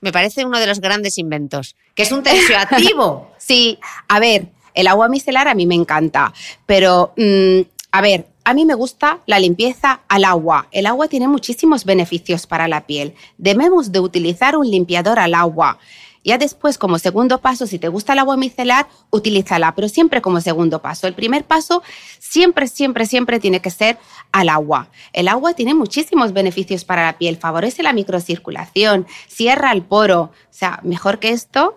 [0.00, 3.31] Me parece uno de los grandes inventos, que es un tensioactivo.
[3.44, 6.32] Sí, a ver, el agua micelar a mí me encanta,
[6.64, 10.68] pero mm, a ver, a mí me gusta la limpieza al agua.
[10.70, 13.14] El agua tiene muchísimos beneficios para la piel.
[13.38, 15.78] Debemos de utilizar un limpiador al agua.
[16.24, 20.40] Ya después, como segundo paso, si te gusta el agua micelar, utilízala, pero siempre como
[20.40, 21.08] segundo paso.
[21.08, 21.82] El primer paso
[22.20, 23.98] siempre, siempre, siempre tiene que ser
[24.30, 24.88] al agua.
[25.12, 30.30] El agua tiene muchísimos beneficios para la piel, favorece la microcirculación, cierra el poro.
[30.48, 31.76] O sea, mejor que esto,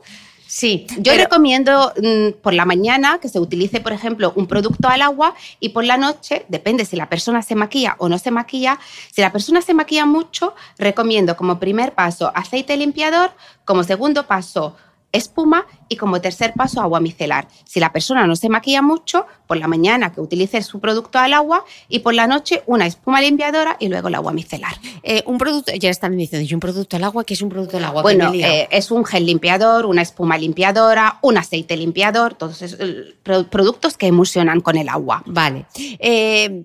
[0.58, 4.88] Sí, yo pero- recomiendo mm, por la mañana que se utilice, por ejemplo, un producto
[4.88, 8.32] al agua y por la noche, depende si la persona se maquilla o no se
[8.32, 8.80] maquilla.
[9.12, 13.32] Si la persona se maquilla mucho, recomiendo como primer paso aceite limpiador,
[13.66, 14.78] como segundo paso
[15.16, 17.48] espuma y como tercer paso agua micelar.
[17.66, 21.34] Si la persona no se maquilla mucho, por la mañana que utilice su producto al
[21.34, 24.74] agua y por la noche una espuma limpiadora y luego el agua micelar.
[25.04, 27.24] Eh, un producto, ya están diciendo, ¿y un producto al agua?
[27.24, 28.02] ¿Qué es un producto al agua?
[28.02, 33.16] Bueno, eh, es un gel limpiador, una espuma limpiadora, un aceite limpiador, todos esos eh,
[33.24, 35.22] pro- productos que emulsionan con el agua.
[35.28, 35.66] Vale.
[36.00, 36.64] Eh,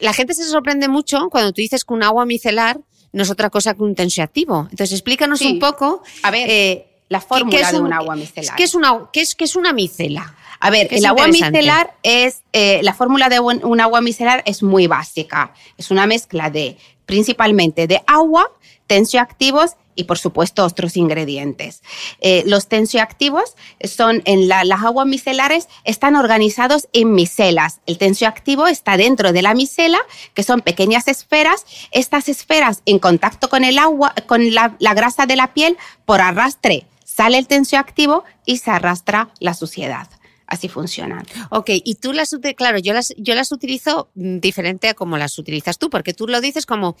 [0.00, 2.80] la gente se sorprende mucho cuando tú dices que un agua micelar
[3.12, 4.62] no es otra cosa que un tensioactivo.
[4.70, 5.52] Entonces, explícanos Sí.
[5.52, 6.02] un poco.
[6.24, 8.56] A ver, eh, la ¿qué- fórmula qué de un- agua micelar.
[8.56, 10.34] ¿Qué es una, qué es, qué es una micela?
[10.60, 14.62] A ver, el agua micelar es, eh, la fórmula de un, un agua micelar es
[14.62, 15.52] muy básica.
[15.76, 18.50] Es una mezcla de, principalmente de agua,
[18.86, 21.82] tensioactivos y por supuesto otros ingredientes.
[22.20, 27.80] Eh, los tensioactivos son en la- las aguas micelares están organizados en micelas.
[27.86, 29.98] El tensioactivo está dentro de la micela,
[30.32, 31.64] que son pequeñas esferas.
[31.92, 35.76] Estas esferas en contacto con el agua, con la, la grasa de la piel,
[36.06, 40.08] por arrastre sale el tensioactivo y se arrastra la suciedad.
[40.46, 41.24] Así funcionan.
[41.50, 45.38] Ok, y tú las, claro, yo las, yo las utilizo mm, diferente a como las
[45.38, 46.96] utilizas tú, porque tú lo dices como,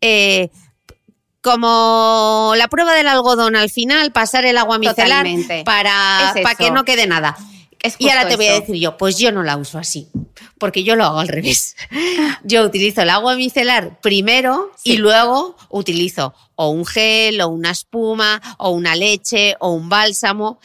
[0.00, 0.50] eh,
[1.42, 5.62] como la prueba del algodón al final, pasar el agua micelar Totalmente.
[5.64, 7.36] para, Es para que no quede nada.
[7.86, 10.08] Es Y ahora te voy a decir yo, pues yo no la uso así,
[10.58, 11.76] porque yo lo hago al revés.
[12.44, 18.40] Yo utilizo el agua micelar primero y luego utilizo o un gel, o una espuma,
[18.58, 20.58] o una leche, o un bálsamo.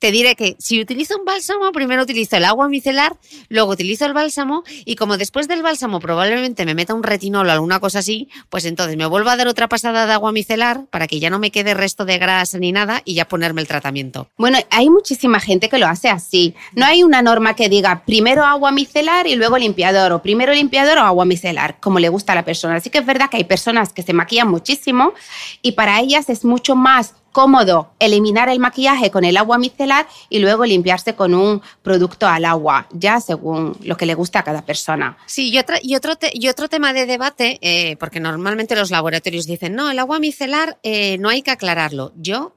[0.00, 3.16] Te diré que si utilizo un bálsamo, primero utilizo el agua micelar,
[3.48, 7.52] luego utilizo el bálsamo y como después del bálsamo probablemente me meta un retinol o
[7.52, 11.06] alguna cosa así, pues entonces me vuelvo a dar otra pasada de agua micelar para
[11.06, 14.28] que ya no me quede resto de grasa ni nada y ya ponerme el tratamiento.
[14.38, 16.54] Bueno, hay muchísima gente que lo hace así.
[16.74, 20.96] No hay una norma que diga primero agua micelar y luego limpiador o primero limpiador
[20.96, 22.76] o agua micelar, como le gusta a la persona.
[22.76, 25.12] Así que es verdad que hay personas que se maquillan muchísimo
[25.60, 30.38] y para ellas es mucho más cómodo eliminar el maquillaje con el agua micelar y
[30.38, 34.62] luego limpiarse con un producto al agua, ya según lo que le gusta a cada
[34.62, 35.16] persona.
[35.26, 39.46] Sí, y, otra, y, otro, y otro tema de debate, eh, porque normalmente los laboratorios
[39.46, 42.12] dicen, no, el agua micelar eh, no hay que aclararlo.
[42.16, 42.54] Yo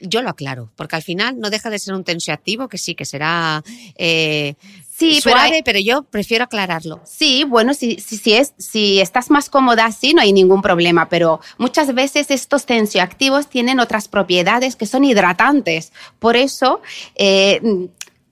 [0.00, 3.04] yo lo aclaro, porque al final no deja de ser un tensioactivo que sí, que
[3.04, 3.62] será
[3.96, 4.54] eh,
[4.98, 7.00] Sí, suave, pero, yo prefiero aclararlo.
[7.04, 11.40] Sí, bueno, si, si, es, si estás más cómoda así, no hay ningún problema, pero
[11.56, 15.92] muchas veces estos tensioactivos tienen otras propiedades que son hidratantes.
[16.18, 16.82] Por eso,
[17.14, 17.60] eh,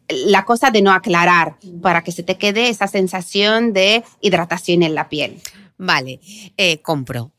[0.08, 4.96] la cosa de no aclarar, para que se te quede esa sensación de hidratación en
[4.96, 5.40] la piel.
[5.78, 6.20] Vale,
[6.56, 7.32] eh, compro.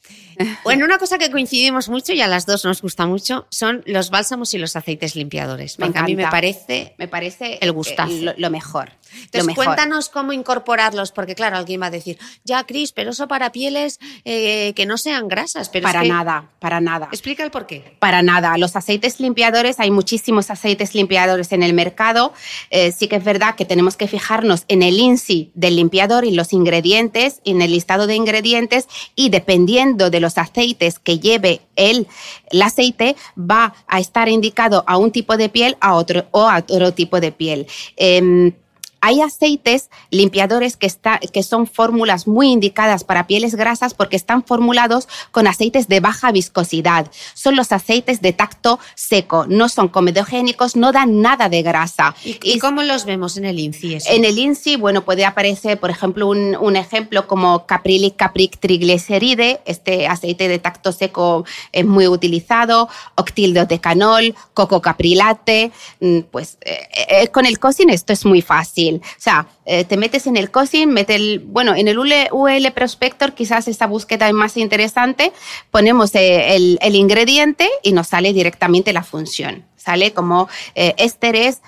[0.64, 4.12] Bueno, una cosa que coincidimos mucho y a las dos nos gusta mucho son los
[4.12, 5.78] bálsamos y los aceites limpiadores.
[5.80, 8.34] a mí me parece, me parece el gustazo.
[8.38, 8.92] lo, mejor.
[9.24, 13.52] Entonces, cuéntanos cómo incorporarlos, porque claro, alguien va a decir, ya, Cris, pero eso para
[13.52, 15.70] pieles eh, que no sean grasas.
[15.70, 17.10] Pero para nada, para nada.
[17.12, 17.96] Explica el por qué.
[18.00, 18.58] Para nada.
[18.58, 22.34] Los aceites limpiadores, hay muchísimos aceites limpiadores en el mercado.
[22.70, 26.32] Eh, sí que es verdad que tenemos que fijarnos en el INSI del limpiador y
[26.32, 32.08] los ingredientes, en el listado de ingredientes, y dependiendo de los aceites que lleve el,
[32.50, 36.58] el aceite va a estar indicado a un tipo de piel a otro, o a
[36.58, 37.68] otro tipo de piel.
[37.96, 38.54] Em,
[39.02, 44.44] hay aceites limpiadores que, está, que son fórmulas muy indicadas para pieles grasas porque están
[44.44, 47.10] formulados con aceites de baja viscosidad.
[47.34, 52.16] Son los aceites de tacto seco, no son comedogénicos, no dan nada de grasa.
[52.24, 53.98] ¿Y, cómo los vemos en el INCI?
[54.08, 60.08] En el INCI, bueno, puede aparecer, por ejemplo, un, ejemplo como Caprilic Capric Triglyceride, este
[60.08, 67.46] aceite de tacto seco es muy utilizado, octildotecanol, coco caprilate, mm, pues eh, eh, con
[67.46, 68.87] el cocin esto es muy fácil.
[68.96, 73.34] O sea, eh, te metes en el COSIN, mete el, bueno, en el UL Prospector
[73.34, 75.32] quizás esta búsqueda es más interesante,
[75.72, 81.62] ponemos eh, el, ingrediente y nos sale directamente la función sale como eh, ésteres,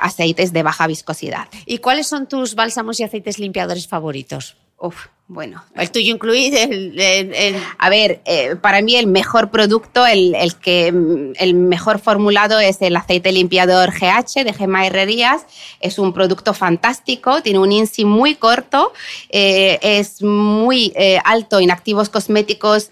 [0.00, 1.48] aceites de baja viscosidad.
[1.66, 4.56] ¿Y cuáles son tus bálsamos y aceites limpiadores favoritos?
[4.78, 5.64] Uf, bueno.
[5.74, 6.56] El tuyo incluido.
[6.58, 12.80] El, A ver, eh, para mí el mejor producto, el, que, el mejor formulado es
[12.80, 15.44] el aceite limpiador GH de Gema Herrerías.
[15.80, 18.92] Es un producto fantástico, tiene un INSI muy corto,
[19.30, 22.90] eh, es muy eh, alto en activos cosméticos,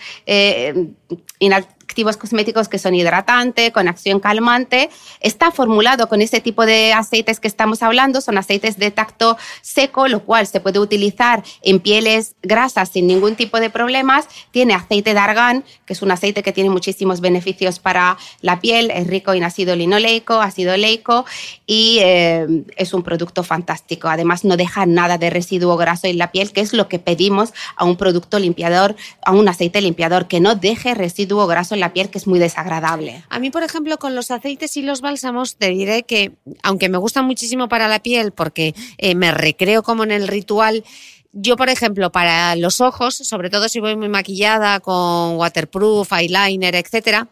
[1.84, 4.90] activos cosméticos que son hidratantes, con acción calmante.
[5.20, 10.08] Está formulado con ese tipo de aceites que estamos hablando, son aceites de tacto seco,
[10.08, 14.26] lo cual se puede utilizar en pieles grasas sin ningún tipo de problemas.
[14.50, 18.90] Tiene aceite de argán, que es un aceite que tiene muchísimos beneficios para la piel,
[18.90, 21.24] es rico en ácido linoleico, ácido leico
[21.66, 24.08] y eh, es un producto fantástico.
[24.08, 27.52] Además, no deja nada de residuo graso en la piel, que es lo que pedimos
[27.76, 31.92] a un producto limpiador, a un aceite limpiador, que no deje residuo graso en la
[31.92, 33.22] piel, que es muy desagradable.
[33.28, 36.98] A mí, por ejemplo, con los aceites y los bálsamos, te diré que, aunque me
[36.98, 40.84] gustan muchísimo para la piel, porque eh, me recreo como en el ritual,
[41.32, 46.76] yo, por ejemplo, para los ojos, sobre todo si voy muy maquillada con waterproof, eyeliner,
[46.76, 47.28] etcétera,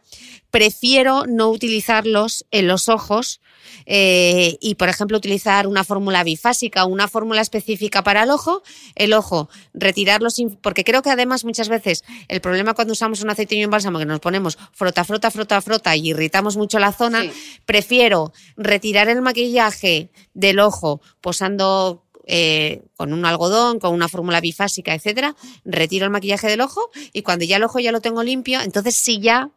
[0.50, 3.40] prefiero no utilizarlos en los ojos
[3.86, 8.62] eh, y, por ejemplo, utilizar una fórmula bifásica o una fórmula específica para el ojo,
[8.94, 10.56] el ojo, retirarlo sin...
[10.56, 13.98] Porque creo que además muchas veces el problema cuando usamos un aceite y un bálsamo
[13.98, 17.22] que nos ponemos frota, frota, frota, frota y irritamos mucho la zona,
[17.66, 24.94] prefiero retirar el maquillaje del ojo posando eh, con un algodón, con una fórmula bifásica,
[24.94, 25.34] etcétera,
[25.64, 28.94] retiro el maquillaje del ojo y cuando ya el ojo ya lo tengo limpio, entonces
[28.94, 29.50] sí ya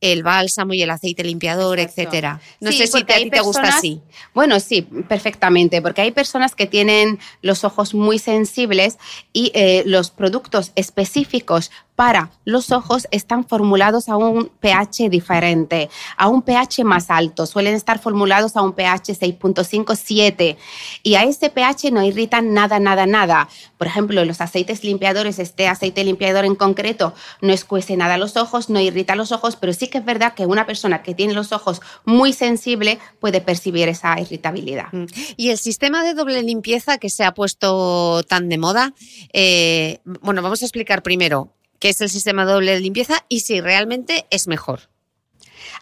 [0.00, 2.40] el bálsamo y el aceite limpiador, etcétera.
[2.60, 4.00] No sé si a ti te gusta así.
[4.34, 8.98] Bueno, sí, perfectamente, porque hay personas que tienen los ojos muy sensibles
[9.32, 16.28] y eh, los productos específicos para los ojos están formulados a un pH diferente, a
[16.28, 17.46] un pH más alto.
[17.46, 20.58] Suelen estar formulados a un pH 6.5, 7.
[21.02, 23.48] Y a ese pH no irritan nada, nada, nada.
[23.78, 28.68] Por ejemplo, los aceites limpiadores, este aceite limpiador en concreto, no escuece nada los ojos,
[28.68, 31.52] no irrita los ojos, pero sí que es verdad que una persona que tiene los
[31.52, 34.92] ojos muy sensible puede percibir esa irritabilidad.
[34.92, 35.06] Mm.
[35.36, 38.92] Y el sistema de doble limpieza que se ha puesto tan de moda,
[39.32, 41.56] eh, bueno, vamos a explicar primero
[41.88, 44.88] es el sistema doble de limpieza y si realmente es mejor.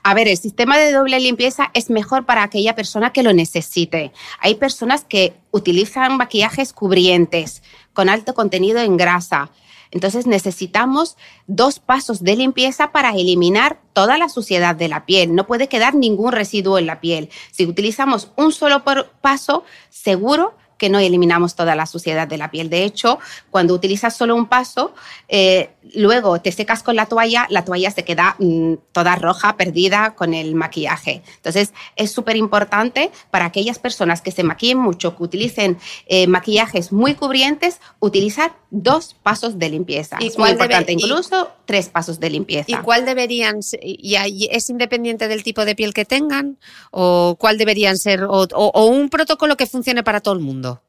[0.03, 4.13] A ver, el sistema de doble limpieza es mejor para aquella persona que lo necesite.
[4.41, 9.51] Hay personas que utilizan maquillajes cubrientes con alto contenido en grasa.
[9.91, 15.35] Entonces necesitamos dos pasos de limpieza para eliminar toda la suciedad de la piel.
[15.35, 17.31] No puede quedar ningún residuo en la piel.
[17.53, 18.83] Si utilizamos un solo
[19.21, 22.69] paso, seguro que no eliminamos toda la suciedad de la piel.
[22.69, 23.19] De hecho,
[23.51, 24.95] cuando utilizas solo un paso,
[25.29, 30.15] eh, luego te secas con la toalla, la toalla se queda mm, toda roja, perdida
[30.15, 31.23] con el maquillaje.
[31.37, 36.93] Entonces, es súper importante para aquellas personas que se maquillen mucho, que utilicen eh, maquillajes
[36.93, 40.17] muy cubrientes, utilizar dos pasos de limpieza.
[40.21, 42.71] ¿Y es muy importante, incluso tres pasos de limpieza.
[42.71, 43.81] ¿Y cuál deberían ser?
[43.83, 46.59] ¿Y es independiente del tipo de piel que tengan?
[46.91, 48.25] ¿O cuál deberían ser?
[48.25, 50.81] o un protocolo que funcione para todo el mundo?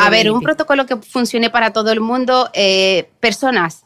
[0.00, 3.83] A ver, un protocolo que funcione para todo el mundo, eh, personas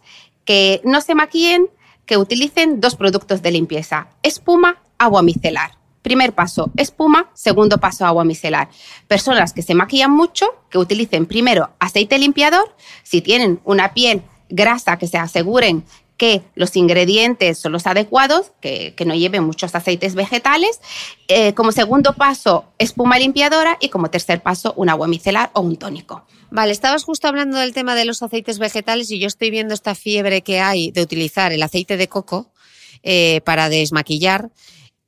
[0.49, 1.68] que no se maquillen,
[2.07, 5.72] que utilicen dos productos de limpieza, espuma, agua micelar.
[6.01, 7.28] Primer paso, espuma.
[7.34, 8.70] Segundo paso, agua micelar.
[9.09, 12.74] Personas que se maquillan mucho, que utilicen primero aceite limpiador.
[13.03, 15.84] Si tienen una piel grasa, que se aseguren
[16.19, 20.81] que los ingredientes son los adecuados, que, no lleven muchos aceites vegetales.
[21.29, 25.77] Eh, como segundo paso, espuma limpiadora y como tercer paso, un agua micelar o un
[25.77, 26.27] tónico.
[26.51, 29.95] Vale, estabas justo hablando del tema de los aceites vegetales y yo estoy viendo esta
[29.95, 32.51] fiebre que hay de utilizar el aceite de coco
[33.05, 34.51] eh, para desmaquillar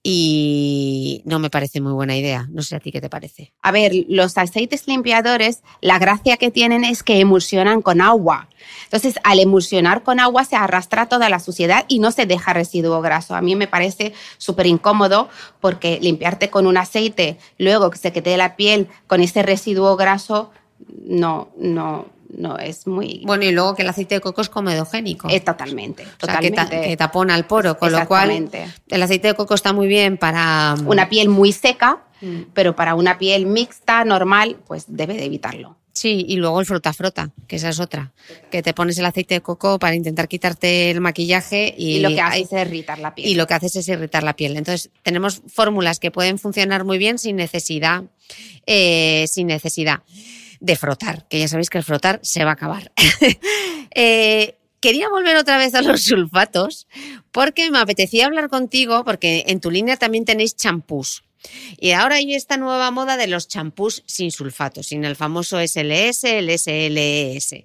[0.02, 2.46] y no me parece muy buena idea.
[2.50, 3.52] No sé a ti qué te parece.
[3.62, 8.48] A ver, los aceites limpiadores, la gracia que tienen es que emulsionan con agua.
[8.84, 13.02] Entonces, al emulsionar con agua se arrastra toda la suciedad y no se deja residuo
[13.02, 13.34] graso.
[13.34, 15.28] A mí me parece súper incómodo
[15.60, 20.50] porque limpiarte con un aceite, luego que se quede la piel con ese residuo graso,
[21.04, 23.22] no, no, no es muy...
[23.24, 25.28] Bueno, y luego que el aceite de coco es comedogénico.
[25.28, 26.80] Es totalmente, totalmente.
[26.80, 28.50] que, tapona el poro, con lo cual
[28.88, 30.76] el aceite de coco está muy bien para...
[30.76, 32.42] Mm, una piel muy seca, mm.
[32.54, 35.76] pero para una piel mixta, normal, pues debe de evitarlo.
[35.92, 38.12] Sí, y luego el frota-frota, que esa es otra.
[38.50, 42.20] Que te pones el aceite de coco para intentar quitarte el maquillaje y, lo que
[42.20, 43.28] haces es irritar la piel.
[43.28, 44.56] Y lo que haces es irritar la piel.
[44.56, 48.04] Entonces, tenemos fórmulas que pueden funcionar muy bien sin necesidad.
[48.66, 50.02] Eh, sin necesidad
[50.60, 52.92] de frotar, que ya sabéis que el frotar se va a acabar.
[53.92, 56.86] Eh, quería volver otra vez a los sulfatos
[57.32, 61.24] porque me apetecía hablar contigo porque en tu línea también tenéis champús.
[61.76, 66.22] Y ahora hay esta nueva moda de los champús sin sulfatos, sin el famoso SLS,
[66.22, 67.64] el SLS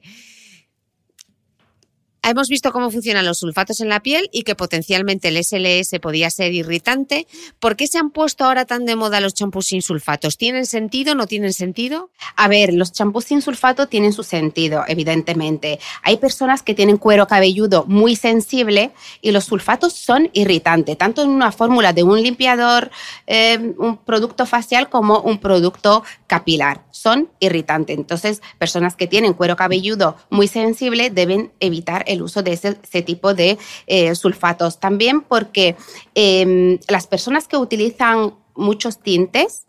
[2.29, 6.29] hemos visto cómo funcionan los sulfatos en la piel y que potencialmente el SLS podía
[6.29, 7.27] ser irritante.
[7.59, 10.37] ¿Por qué se han puesto ahora tan de moda los champús sin sulfatos?
[10.37, 11.15] ¿Tienen sentido?
[11.15, 12.09] ¿No tienen sentido?
[12.35, 15.79] A ver, los champús sin sulfato tienen su sentido, evidentemente.
[16.01, 21.29] Hay personas que tienen cuero cabelludo muy sensible y los sulfatos son irritantes, tanto en
[21.29, 22.91] una fórmula de un limpiador,
[23.27, 26.81] eh, un producto facial como un producto capilar.
[26.91, 27.97] Son irritantes.
[27.97, 33.01] Entonces, personas que tienen cuero cabelludo muy sensible deben evitar el el uso de ese,
[33.03, 33.57] tipo de
[33.87, 34.79] eh, sulfatos.
[34.79, 35.75] También porque
[36.15, 39.67] em, las personas que utilizan muchos tintes,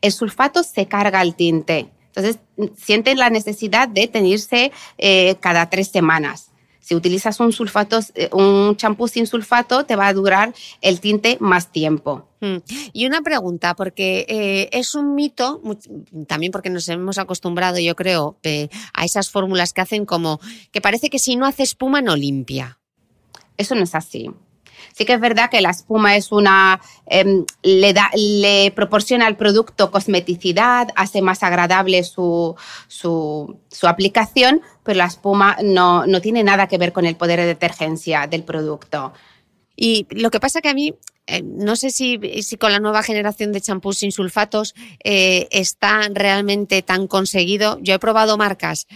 [0.00, 1.90] el sulfato se carga al tinte.
[2.06, 2.38] Entonces,
[2.76, 6.52] sienten la necesidad de tenerse eh, cada tres semanas.
[6.84, 11.38] Si utilizas un sulfato, eh, un champú sin sulfato, te va a durar el tinte
[11.40, 12.28] más tiempo.
[12.40, 12.56] Mm.
[12.92, 15.62] Y una pregunta, porque es un mito,
[16.26, 18.36] también porque nos hemos acostumbrado, yo creo,
[18.92, 22.78] a esas fórmulas que hacen como que parece que si no hace espuma no limpia.
[23.56, 24.30] Eso no es así.
[24.92, 29.36] Sí que es verdad que la espuma es una em, le, da, le proporciona al
[29.36, 32.54] producto cosmeticidad, hace más agradable su,
[32.88, 37.40] su, su aplicación, pero la espuma no, no, tiene nada que ver con el poder
[37.40, 39.12] de detergencia del producto.
[39.76, 40.94] Y lo que pasa que a mí
[41.26, 46.02] eh, no sé si, si, con la nueva generación de champús sin sulfatos eh, está
[46.12, 47.78] realmente tan conseguido.
[47.80, 48.86] Yo he probado marcas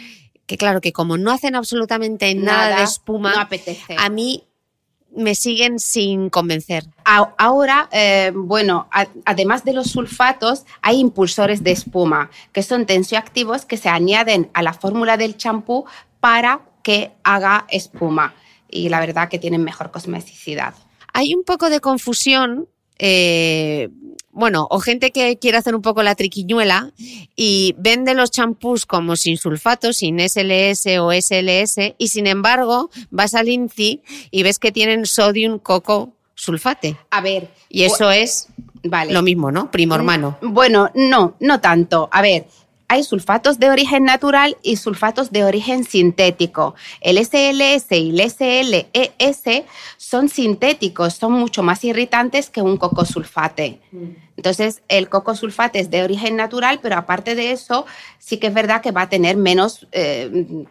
[0.48, 3.96] que claro que como no hacen absolutamente nada, de espuma, no apetece.
[3.98, 4.47] a mí
[5.14, 6.84] me siguen sin convencer.
[7.04, 8.88] Ahora, eh, bueno,
[9.24, 14.62] además de los sulfatos, hay impulsores de espuma, que son tensioactivos que se añaden a
[14.62, 15.86] la fórmula del champú
[16.20, 18.34] para que haga espuma.
[18.70, 20.74] Y la verdad que tienen mejor cosmeticidad.
[21.12, 23.88] Hay un poco de confusión eh,
[24.32, 26.92] bueno, o gente que quiere hacer un poco la triquiñuela
[27.34, 33.34] y vende los champús como sin sulfato, sin SLS o SLS, y sin embargo vas
[33.34, 36.96] al INCI y ves que tienen sodium coco sulfate.
[37.10, 37.50] A ver.
[37.68, 38.48] Y eso es
[39.08, 39.70] lo mismo, ¿no?
[39.70, 40.38] Primo hermano.
[40.40, 42.08] Bueno, no, no tanto.
[42.12, 42.46] A ver,
[42.88, 46.74] hay sulfatos de origen natural y sulfatos de origen sintético.
[47.00, 49.64] El SLS y el SLES
[49.98, 53.80] son sintéticos, son mucho más irritantes que un cocosulfate.
[54.38, 57.86] Entonces, el cocosulfate es de origen natural, pero aparte de eso,
[58.20, 60.30] sí que es verdad que va a tener menos, eh,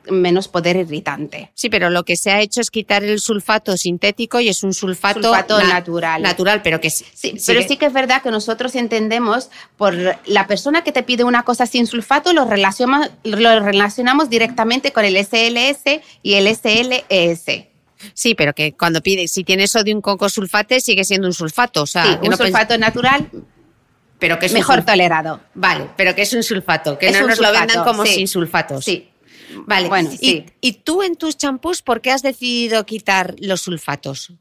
[0.10, 1.52] menos poder irritante.
[1.54, 4.74] Sí, pero lo que se ha hecho es quitar el sulfato sintético y es un
[4.74, 6.22] sulfato, Sulfato natural.
[6.22, 7.04] Natural, pero que sí.
[7.14, 9.94] Sí, pero sí que es verdad que nosotros entendemos por
[10.26, 15.04] la persona que te pide una cosa sin sulfato, lo relacionamos, lo relacionamos directamente con
[15.04, 17.68] el SLS y el SLES.
[18.14, 21.82] Sí, pero que cuando pide, si tiene sodio un cocosulfate, sigue siendo un sulfato.
[21.82, 23.30] O sea, Sí, un no sulfato natural
[24.20, 25.40] pero que es mejor tolerado.
[25.54, 28.16] Vale, pero que es un sulfato, que Es no nos lo vendan como sí.
[28.16, 28.86] sin sulfatos.
[28.86, 29.10] Sí.
[29.66, 30.46] Vale, Bueno, y, sí.
[30.60, 34.34] y tú en tus champús, ¿por qué has decidido quitar los sulfatos?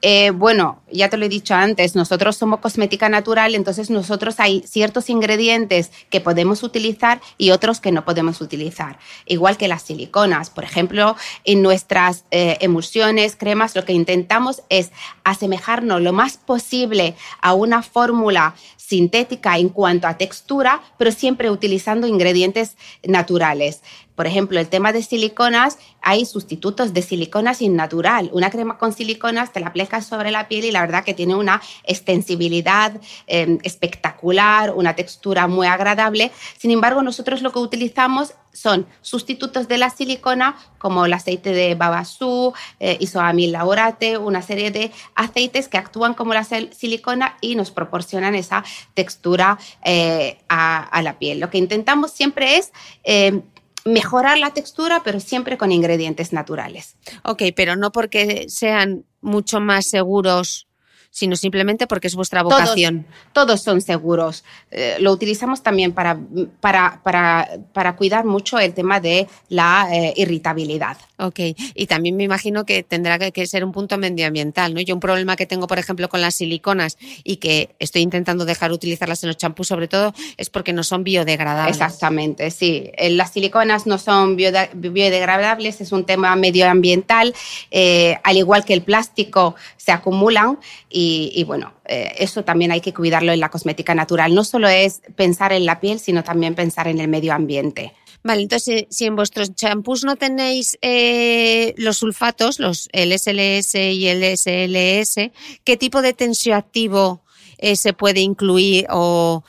[0.00, 4.62] Eh, bueno, ya te lo he dicho antes, nosotros somos cosmética natural, entonces nosotros hay
[4.66, 8.98] ciertos ingredientes que podemos utilizar y otros que no podemos utilizar.
[9.26, 14.90] Igual que las siliconas, por ejemplo, en nuestras eh, emulsiones, cremas, lo que intentamos es
[15.24, 18.54] asemejarnos lo más posible a una fórmula
[18.88, 22.76] sintética en cuanto a textura, pero siempre utilizando ingredientes
[23.06, 23.82] naturales.
[24.18, 28.30] Por ejemplo, el tema de siliconas, hay sustitutos de siliconas sin natural.
[28.32, 31.36] Una crema con siliconas te la aplicas sobre la piel y la verdad que tiene
[31.36, 36.32] una extensibilidad eh, espectacular, una textura muy agradable.
[36.56, 41.76] Sin embargo, nosotros lo que utilizamos son sustitutos de la silicona como el aceite de
[41.76, 47.54] babasú, eh, isoamil laurate, una serie de aceites que actúan como la sil- silicona y
[47.54, 48.64] nos proporcionan esa
[48.94, 51.38] textura eh, a, la piel.
[51.38, 52.72] Lo que intentamos siempre es
[53.04, 53.42] eh,
[53.84, 56.96] mejorar la textura, pero siempre con ingredientes naturales.
[57.24, 60.67] Ok, pero no porque sean mucho más seguros,
[61.10, 63.06] sino simplemente porque es vuestra vocación.
[63.32, 64.44] Todos, son seguros.
[64.70, 66.18] Eh, lo utilizamos también para,
[66.60, 70.96] para, para, para cuidar mucho el tema de la eh, irritabilidad.
[71.20, 71.40] Ok,
[71.74, 74.80] y también me imagino que tendrá que, ser un punto medioambiental, ¿no?
[74.80, 78.70] Yo un problema que tengo, por ejemplo, con las siliconas y que estoy intentando dejar
[78.70, 81.76] utilizarlas en los champús, sobre todo, es porque no son biodegradables.
[81.76, 82.92] Exactamente, sí.
[82.96, 87.34] Eh, Las siliconas no son biodegradables, es un tema medioambiental,
[87.72, 92.80] eh, al igual que el plástico se acumulan y, y bueno, eh, eso también hay
[92.80, 94.34] que cuidarlo en la cosmética natural.
[94.34, 97.92] No solo es pensar en la piel, sino también pensar en el medio ambiente.
[98.22, 104.08] Vale, entonces, si en vuestros champús no tenéis eh, los sulfatos, los, el SLS y
[104.08, 105.30] el SLS,
[105.64, 107.22] ¿qué tipo de tensioactivo
[107.58, 109.44] eh, se puede incluir o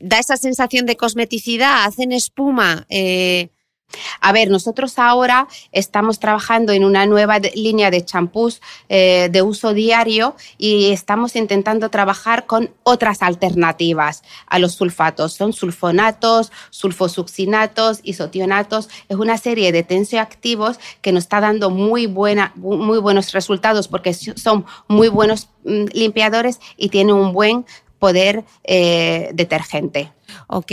[0.00, 1.84] da esa sensación de cosmeticidad?
[1.84, 2.86] ¿Hacen espuma?
[2.88, 3.50] Eh,
[4.20, 9.74] A ver, nosotros ahora estamos trabajando en una nueva línea de champús eh, de uso
[9.74, 15.32] diario y estamos intentando trabajar con otras alternativas a los sulfatos.
[15.32, 18.88] Son sulfonatos, sulfosuccinatos, isotionatos.
[19.08, 24.14] Es una serie de tensioactivos que nos está dando muy, buena, muy buenos resultados porque
[24.14, 27.64] son muy buenos mm, limpiadores y tienen un buen
[27.98, 30.10] poder eh, detergente.
[30.46, 30.72] Ok.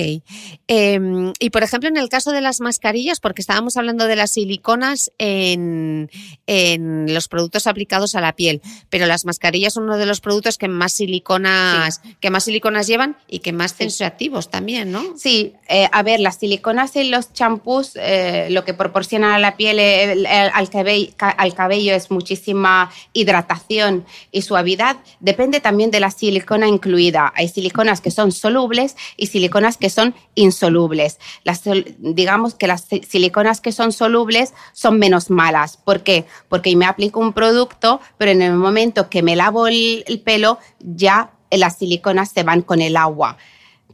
[0.67, 4.31] Eh, y por ejemplo, en el caso de las mascarillas, porque estábamos hablando de las
[4.31, 6.09] siliconas en,
[6.45, 10.57] en los productos aplicados a la piel, pero las mascarillas son uno de los productos
[10.57, 15.03] que más siliconas, que más siliconas llevan y que más tensioactivos también, ¿no?
[15.17, 19.57] Sí, eh, a ver, las siliconas en los champús eh, lo que proporcionan a la
[19.57, 24.97] piel, el- el- al, cabello, al cabello es muchísima hidratación y suavidad.
[25.19, 27.33] Depende también de la silicona incluida.
[27.35, 29.46] Hay siliconas que son solubles y siliconas
[29.77, 31.19] que son insolubles.
[31.43, 31.63] Las,
[31.99, 35.77] digamos que las si- siliconas que son solubles son menos malas.
[35.77, 36.25] ¿Por qué?
[36.49, 40.59] Porque me aplico un producto, pero en el momento que me lavo el, el pelo,
[40.79, 43.37] ya las siliconas se van con el agua.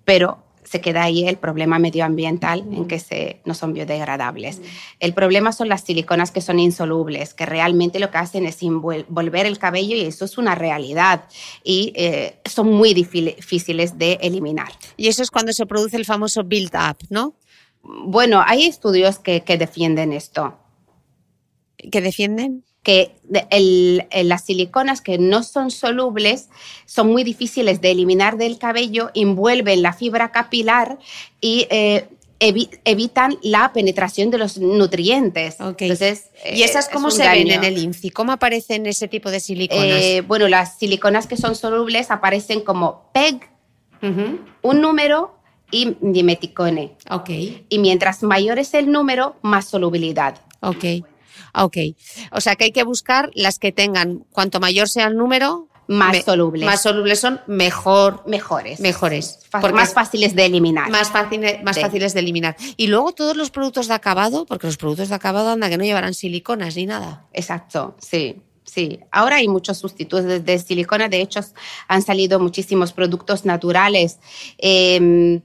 [0.05, 0.42] Pero
[0.73, 4.59] se queda ahí el problema medioambiental en que se, no son biodegradables.
[4.99, 9.45] El problema son las siliconas que son insolubles, que realmente lo que hacen es envolver
[9.45, 11.25] el cabello y eso es una realidad
[11.63, 14.71] y eh, son muy difí- difíciles de eliminar.
[14.97, 17.35] Y eso es cuando se produce el famoso build-up, ¿no?
[17.83, 20.57] Bueno, hay estudios que, que defienden esto,
[21.93, 22.63] Que defienden.
[22.83, 26.49] que de- el- el- las siliconas que no son solubles
[26.85, 30.99] son muy difíciles de eliminar del cabello, envuelven la fibra capilar
[31.39, 32.09] y eh,
[32.41, 35.61] evi- evitan la penetración de los nutrientes.
[35.61, 35.83] Ok.
[35.83, 38.09] Entonces, ¿Y eh, esas es cómo se ven en el INCI?
[38.09, 39.85] ¿Cómo aparecen ese tipo de siliconas?
[40.01, 43.49] Eh, bueno, las siliconas que son solubles aparecen como PEG,
[44.61, 45.37] un número
[45.71, 46.97] y dimeticone.
[47.09, 47.29] ok,
[47.69, 50.35] Y mientras mayor es el número, más solubilidad.
[51.53, 51.63] Ok.
[51.73, 51.77] Ok.
[52.31, 56.11] O sea que hay que buscar las que tengan, cuanto mayor sea el número, más
[56.13, 56.65] Me- solubles.
[56.65, 58.79] Más solubles son mejor, mejores.
[58.79, 59.39] mejores.
[59.51, 60.89] Porque más es fáciles de eliminar.
[60.89, 61.81] más, fácil- más Sí.
[61.81, 62.55] fáciles de eliminar.
[62.77, 65.83] Y luego todos los productos de acabado, porque los productos de acabado anda que no
[65.83, 67.25] llevarán siliconas ni nada.
[67.33, 68.41] Exacto, sí.
[68.65, 71.09] Sí, ahora hay muchos sustitutos de, de silicona.
[71.09, 71.41] De hecho,
[71.89, 74.19] han salido muchísimos productos naturales
[74.57, 75.41] eh,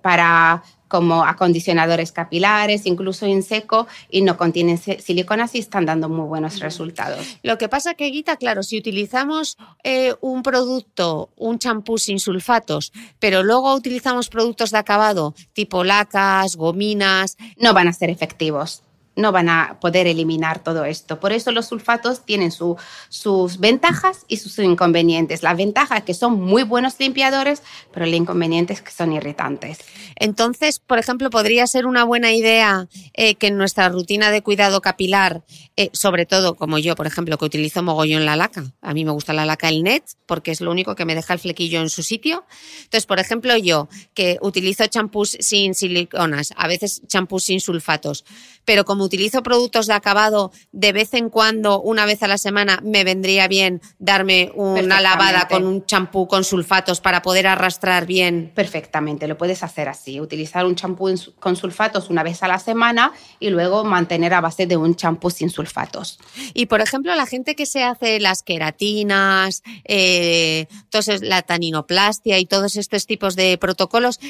[0.00, 0.62] para
[0.92, 6.26] como acondicionadores capilares, incluso en seco, y no contienen si- siliconas y están dando muy
[6.28, 7.38] buenos resultados.
[7.42, 12.92] Lo que pasa que, Guita, claro, si utilizamos eh, un producto, un champú sin sulfatos,
[13.18, 18.82] pero luego utilizamos productos de acabado tipo lacas, gominas, No van a ser efectivos.
[19.14, 21.20] No van a poder eliminar todo esto.
[21.20, 22.76] Por eso los sulfatos tienen su-
[23.08, 25.42] sus ventajas y sus inconvenientes.
[25.42, 29.78] La ventaja es que son muy buenos limpiadores, pero el inconveniente es que son irritantes.
[30.16, 34.80] Entonces, por ejemplo, podría ser una buena idea eh, que en nuestra rutina de cuidado
[34.80, 35.42] capilar,
[35.76, 38.72] eh, sobre todo como yo, por ejemplo, que utilizo mogollón la laca.
[38.80, 41.34] A mí me gusta la laca el net porque es lo único que me deja
[41.34, 42.44] el flequillo en su sitio.
[42.84, 48.24] Entonces, por ejemplo, yo que utilizo champús sin siliconas, a veces champús sin sulfatos,
[48.64, 52.80] pero como utilizo productos de acabado, de vez en cuando, una vez a la semana,
[52.82, 58.52] me vendría bien darme una lavada con un champú con sulfatos para poder arrastrar bien
[58.54, 60.20] Perfectamente, lo puedes hacer así.
[60.20, 64.66] Utilizar un champú con sulfatos una vez a la semana y luego mantener a base
[64.66, 66.18] de un champú sin sulfatos.
[66.54, 72.46] Y por ejemplo, la gente que se hace las queratinas, eh, entonces la taninoplastia y
[72.46, 74.20] todos estos tipos de protocolos,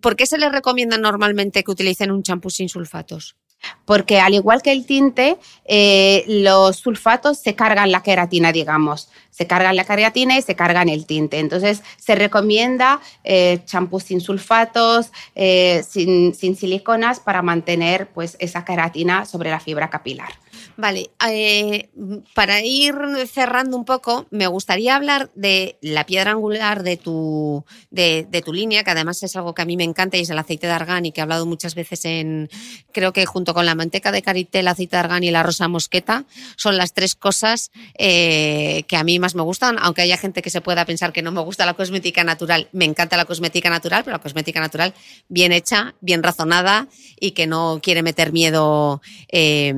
[0.00, 3.36] ¿por qué se les recomienda normalmente que utilicen un champú sin sulfatos?
[3.84, 9.08] Porque al igual que el tinte, eh, los sulfatos se cargan la queratina, digamos.
[9.30, 11.38] Se cargan la queratina y se cargan el tinte.
[11.38, 18.64] Entonces, se recomienda eh, champú sin sulfatos, eh, sin, sin siliconas, para mantener pues, esa
[18.64, 20.32] queratina sobre la fibra capilar.
[20.76, 21.88] Vale, eh,
[22.34, 22.94] para ir
[23.32, 28.82] cerrando un poco, me gustaría hablar de la piedra angular de tu, de, tu línea,
[28.82, 31.06] que además es algo que a mí me encanta y es el aceite de argán
[31.06, 32.50] y que he hablado muchas veces en,
[32.92, 35.68] creo que junto con la manteca de karité, el aceite de argán y la rosa
[35.68, 36.24] mosqueta,
[36.56, 40.50] son las tres cosas eh, que a mí más me gustan, aunque haya gente que
[40.50, 44.02] se pueda pensar que no me gusta la cosmética natural, me encanta la cosmética natural,
[44.02, 44.92] pero la cosmética natural
[45.28, 46.88] bien hecha, bien razonada
[47.20, 49.00] y que no quiere meter miedo
[49.30, 49.72] eh,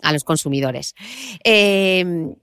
[0.00, 0.94] a los consumidores.
[1.44, 2.34] Eh,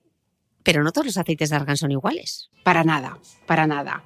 [0.62, 2.50] pero no todos los aceites de argán son iguales.
[2.64, 3.18] Para nada,
[3.48, 4.04] para nada.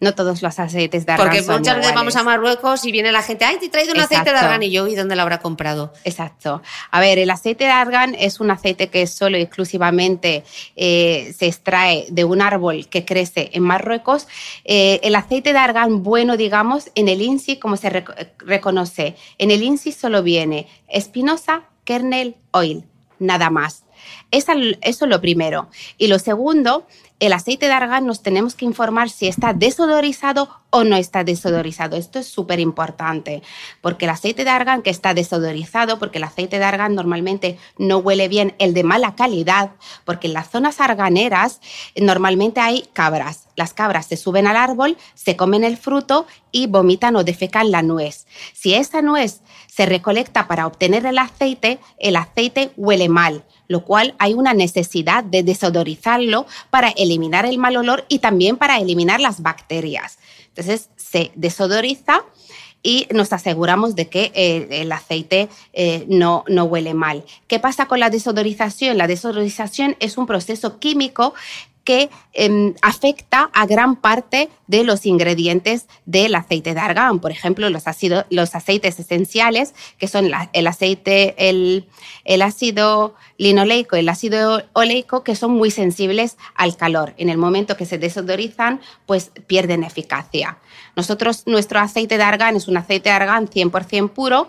[0.00, 1.94] No todos los aceites de argán Porque son muchas veces iguales.
[1.94, 4.62] vamos a Marruecos y viene la gente, ay, te he traído un aceite de argán
[4.62, 5.92] y yo, ¿y dónde lo habrá comprado?
[6.04, 6.62] Exacto.
[6.90, 10.44] A ver, el aceite de argán es un aceite que solo y exclusivamente
[10.76, 14.28] eh, se extrae de un árbol que crece en Marruecos.
[14.64, 19.50] Eh, el aceite de argán bueno, digamos, en el INSI, como se rec- reconoce, en
[19.50, 22.84] el INSI solo viene espinosa, kernel, oil,
[23.24, 23.84] nada más.
[24.30, 24.52] Eso
[24.82, 25.68] es lo primero.
[25.98, 26.86] Y lo segundo,
[27.20, 31.96] el aceite de argán nos tenemos que informar si está desodorizado o no está desodorizado.
[31.96, 33.42] Esto es súper importante,
[33.80, 37.98] porque el aceite de argán que está desodorizado, porque el aceite de argán normalmente no
[37.98, 39.70] huele bien, el de mala calidad,
[40.04, 41.60] porque en las zonas arganeras
[41.96, 43.46] normalmente hay cabras.
[43.56, 47.82] Las cabras se suben al árbol, se comen el fruto y vomitan o defecan la
[47.82, 48.26] nuez.
[48.52, 49.42] Si esa nuez
[49.74, 55.24] se recolecta para obtener el aceite, el aceite huele mal lo cual hay una necesidad
[55.24, 60.18] de desodorizarlo para eliminar el mal olor y también para eliminar las bacterias.
[60.48, 62.24] Entonces se desodoriza
[62.82, 67.24] y nos aseguramos de que eh, el aceite eh, no, no huele mal.
[67.48, 68.98] ¿Qué pasa con la desodorización?
[68.98, 71.32] La desodorización es un proceso químico
[71.84, 77.20] que em, afecta a gran parte de los ingredientes del aceite de argán.
[77.20, 77.84] Por ejemplo, los,
[78.30, 81.86] los aceites esenciales, que son el aceite, el,
[82.24, 87.14] el ácido linoleico el ácido oleico, que son muy sensibles al calor.
[87.16, 90.58] En el momento que se desodorizan, pues pierden eficacia.
[90.96, 94.48] Nosotros, nuestro aceite de argán es un aceite de argán 100% puro,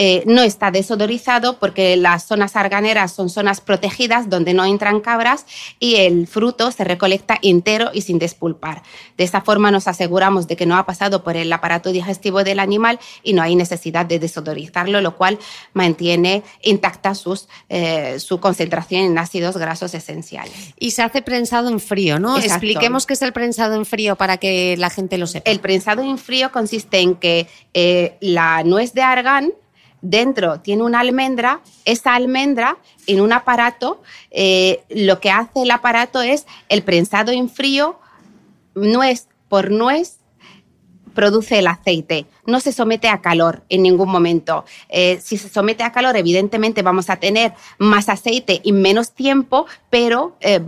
[0.00, 5.44] eh, no está desodorizado porque las zonas arganeras son zonas protegidas donde no entran cabras
[5.80, 8.84] y el fruto se recolecta entero y sin despulpar.
[9.16, 12.60] De esa forma nos aseguramos de que no ha pasado por el aparato digestivo del
[12.60, 15.36] animal y no hay necesidad de desodorizarlo, lo cual
[15.72, 20.54] mantiene intacta sus, eh, su concentración en ácidos grasos esenciales.
[20.78, 22.36] Y se hace prensado en frío, ¿no?
[22.36, 22.54] Exacto.
[22.54, 25.50] Expliquemos qué es el prensado en frío para que la gente lo sepa.
[25.50, 29.52] El prensado en frío consiste en que eh, la nuez de argán
[30.00, 36.22] dentro tiene una almendra, esa almendra en un aparato, eh, lo que hace el aparato
[36.22, 37.98] es el prensado en frío,
[38.74, 40.18] nuez por nuez,
[41.18, 42.26] produce el aceite.
[42.46, 44.64] No se somete a calor en ningún momento.
[44.88, 49.66] Eh, si se somete a calor, evidentemente vamos a tener más aceite y menos tiempo,
[49.90, 50.60] pero eh,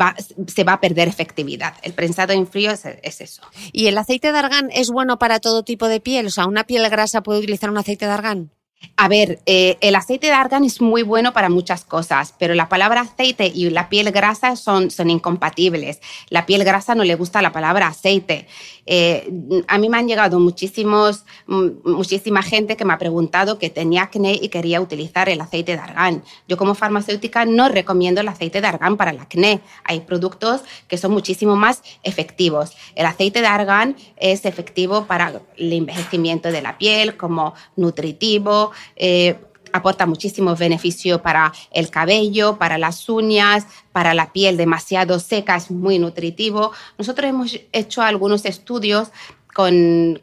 [0.49, 1.75] se va a perder efectividad.
[1.83, 3.43] El prensado en frío es, es, eso.
[3.71, 6.27] ¿Y el aceite de argán es bueno para todo tipo de piel?
[6.27, 8.51] O sea, ¿una piel grasa puede utilizar un aceite de argán?
[8.97, 12.69] A ver, eh, el aceite de argán es muy bueno para muchas cosas, pero la
[12.69, 16.01] palabra aceite y la piel grasa son, son incompatibles.
[16.29, 18.47] La piel grasa no le gusta la palabra aceite.
[18.93, 24.03] Eh, a mí me han llegado muchísimos, muchísima gente que me ha preguntado que tenía
[24.03, 26.25] acné y quería utilizar el aceite de argán.
[26.49, 29.61] Yo como farmacéutica no recomiendo el aceite de argán para el acné.
[29.85, 32.73] Hay productos que son muchísimo más efectivos.
[32.97, 38.73] El aceite de argán es efectivo para el envejecimiento de la piel, como nutritivo.
[38.97, 39.39] Eh,
[39.73, 45.71] aporta muchísimo beneficio para el cabello, para las uñas, para la piel demasiado seca, es
[45.71, 46.73] muy nutritivo.
[46.99, 49.11] Nosotros hemos hecho algunos estudios
[49.55, 50.21] con,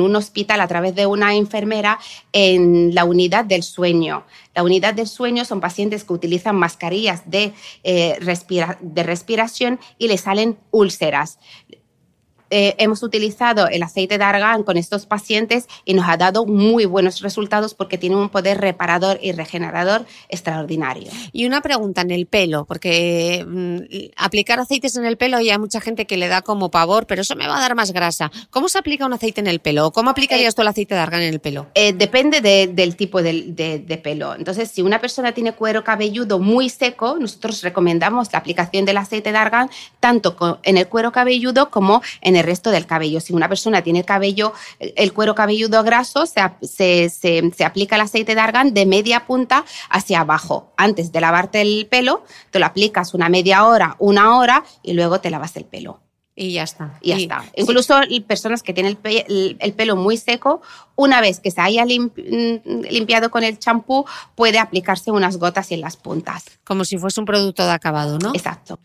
[0.00, 1.98] un hospital a través de una enfermera
[2.32, 4.24] en la unidad del sueño.
[4.54, 7.52] La unidad del sueño son pacientes que utilizan mascarillas de,
[7.84, 8.18] eh,
[8.80, 11.38] de respiración y les salen úlceras.
[12.50, 16.84] Eh, hemos utilizado el aceite de argán con estos pacientes y nos ha dado muy
[16.84, 21.10] buenos resultados porque tiene un poder reparador y regenerador extraordinario.
[21.32, 25.80] Y una pregunta en el pelo, porque mm, aplicar aceites en el pelo hay mucha
[25.80, 28.30] gente que le da como pavor, pero eso me va a dar más grasa.
[28.50, 29.90] ¿Cómo se aplica un aceite en el pelo?
[29.92, 31.68] ¿Cómo aplicarías eh, tú el aceite de argán en el pelo?
[31.74, 34.34] Eh, depende del tipo de, pelo.
[34.34, 39.32] Entonces, si una persona tiene cuero cabelludo muy seco, nosotros recomendamos la aplicación del aceite
[39.32, 39.70] de argán
[40.00, 43.20] tanto en el cuero cabelludo como en el el resto del cabello.
[43.20, 48.40] Si una persona tiene cabello, el cuero cabelludo graso, se, se, aplica el aceite de
[48.40, 50.72] argán de media punta hacia abajo.
[50.76, 55.20] Antes de lavarte el pelo, te lo aplicas una media hora, una hora y luego
[55.20, 56.00] te lavas el pelo.
[56.36, 56.98] Y ya está.
[57.02, 57.44] Y ya está.
[57.54, 60.62] Incluso personas que tienen el, pelo muy seco,
[60.96, 65.82] una vez que se haya mm, limpiado con el champú, puede aplicarse unas gotas en
[65.82, 66.44] las puntas.
[66.64, 68.32] Como si fuese un producto de acabado, ¿no?
[68.34, 68.78] Exacto.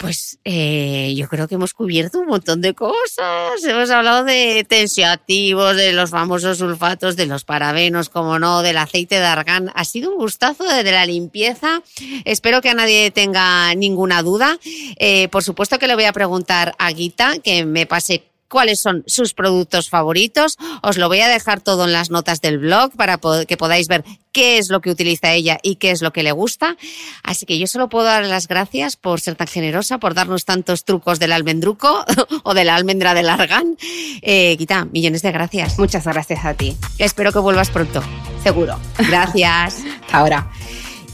[0.00, 3.62] Pues eh, yo creo que hemos cubierto un montón de cosas.
[3.62, 9.16] Hemos hablado de tensioactivos, de los famosos sulfatos, de los parabenos, como no, del aceite
[9.16, 9.70] de argán.
[9.74, 11.82] Ha sido un gustazo de la limpieza.
[12.24, 14.58] Espero que a nadie tenga ninguna duda.
[14.96, 19.04] Eh, por supuesto que le voy a preguntar a Guita que me pase cuáles son
[19.06, 20.58] sus productos favoritos.
[20.82, 24.04] Os lo voy a dejar todo en las notas del blog para que podáis ver
[24.32, 26.76] qué es lo que utiliza ella y qué es lo que le gusta.
[27.22, 30.84] Así que yo solo puedo dar las gracias por ser tan generosa, por darnos tantos
[30.84, 32.04] trucos del almendruco
[32.42, 33.76] o de la almendra del argán.
[34.22, 35.78] Eh, Guita, millones de gracias.
[35.78, 36.76] Muchas gracias a ti.
[36.98, 38.02] Espero que vuelvas pronto.
[38.42, 38.78] Seguro.
[38.98, 39.78] Gracias.
[40.12, 40.50] ahora.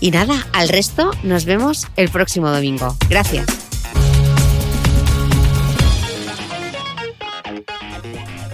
[0.00, 2.96] Y nada, al resto nos vemos el próximo domingo.
[3.08, 3.65] Gracias.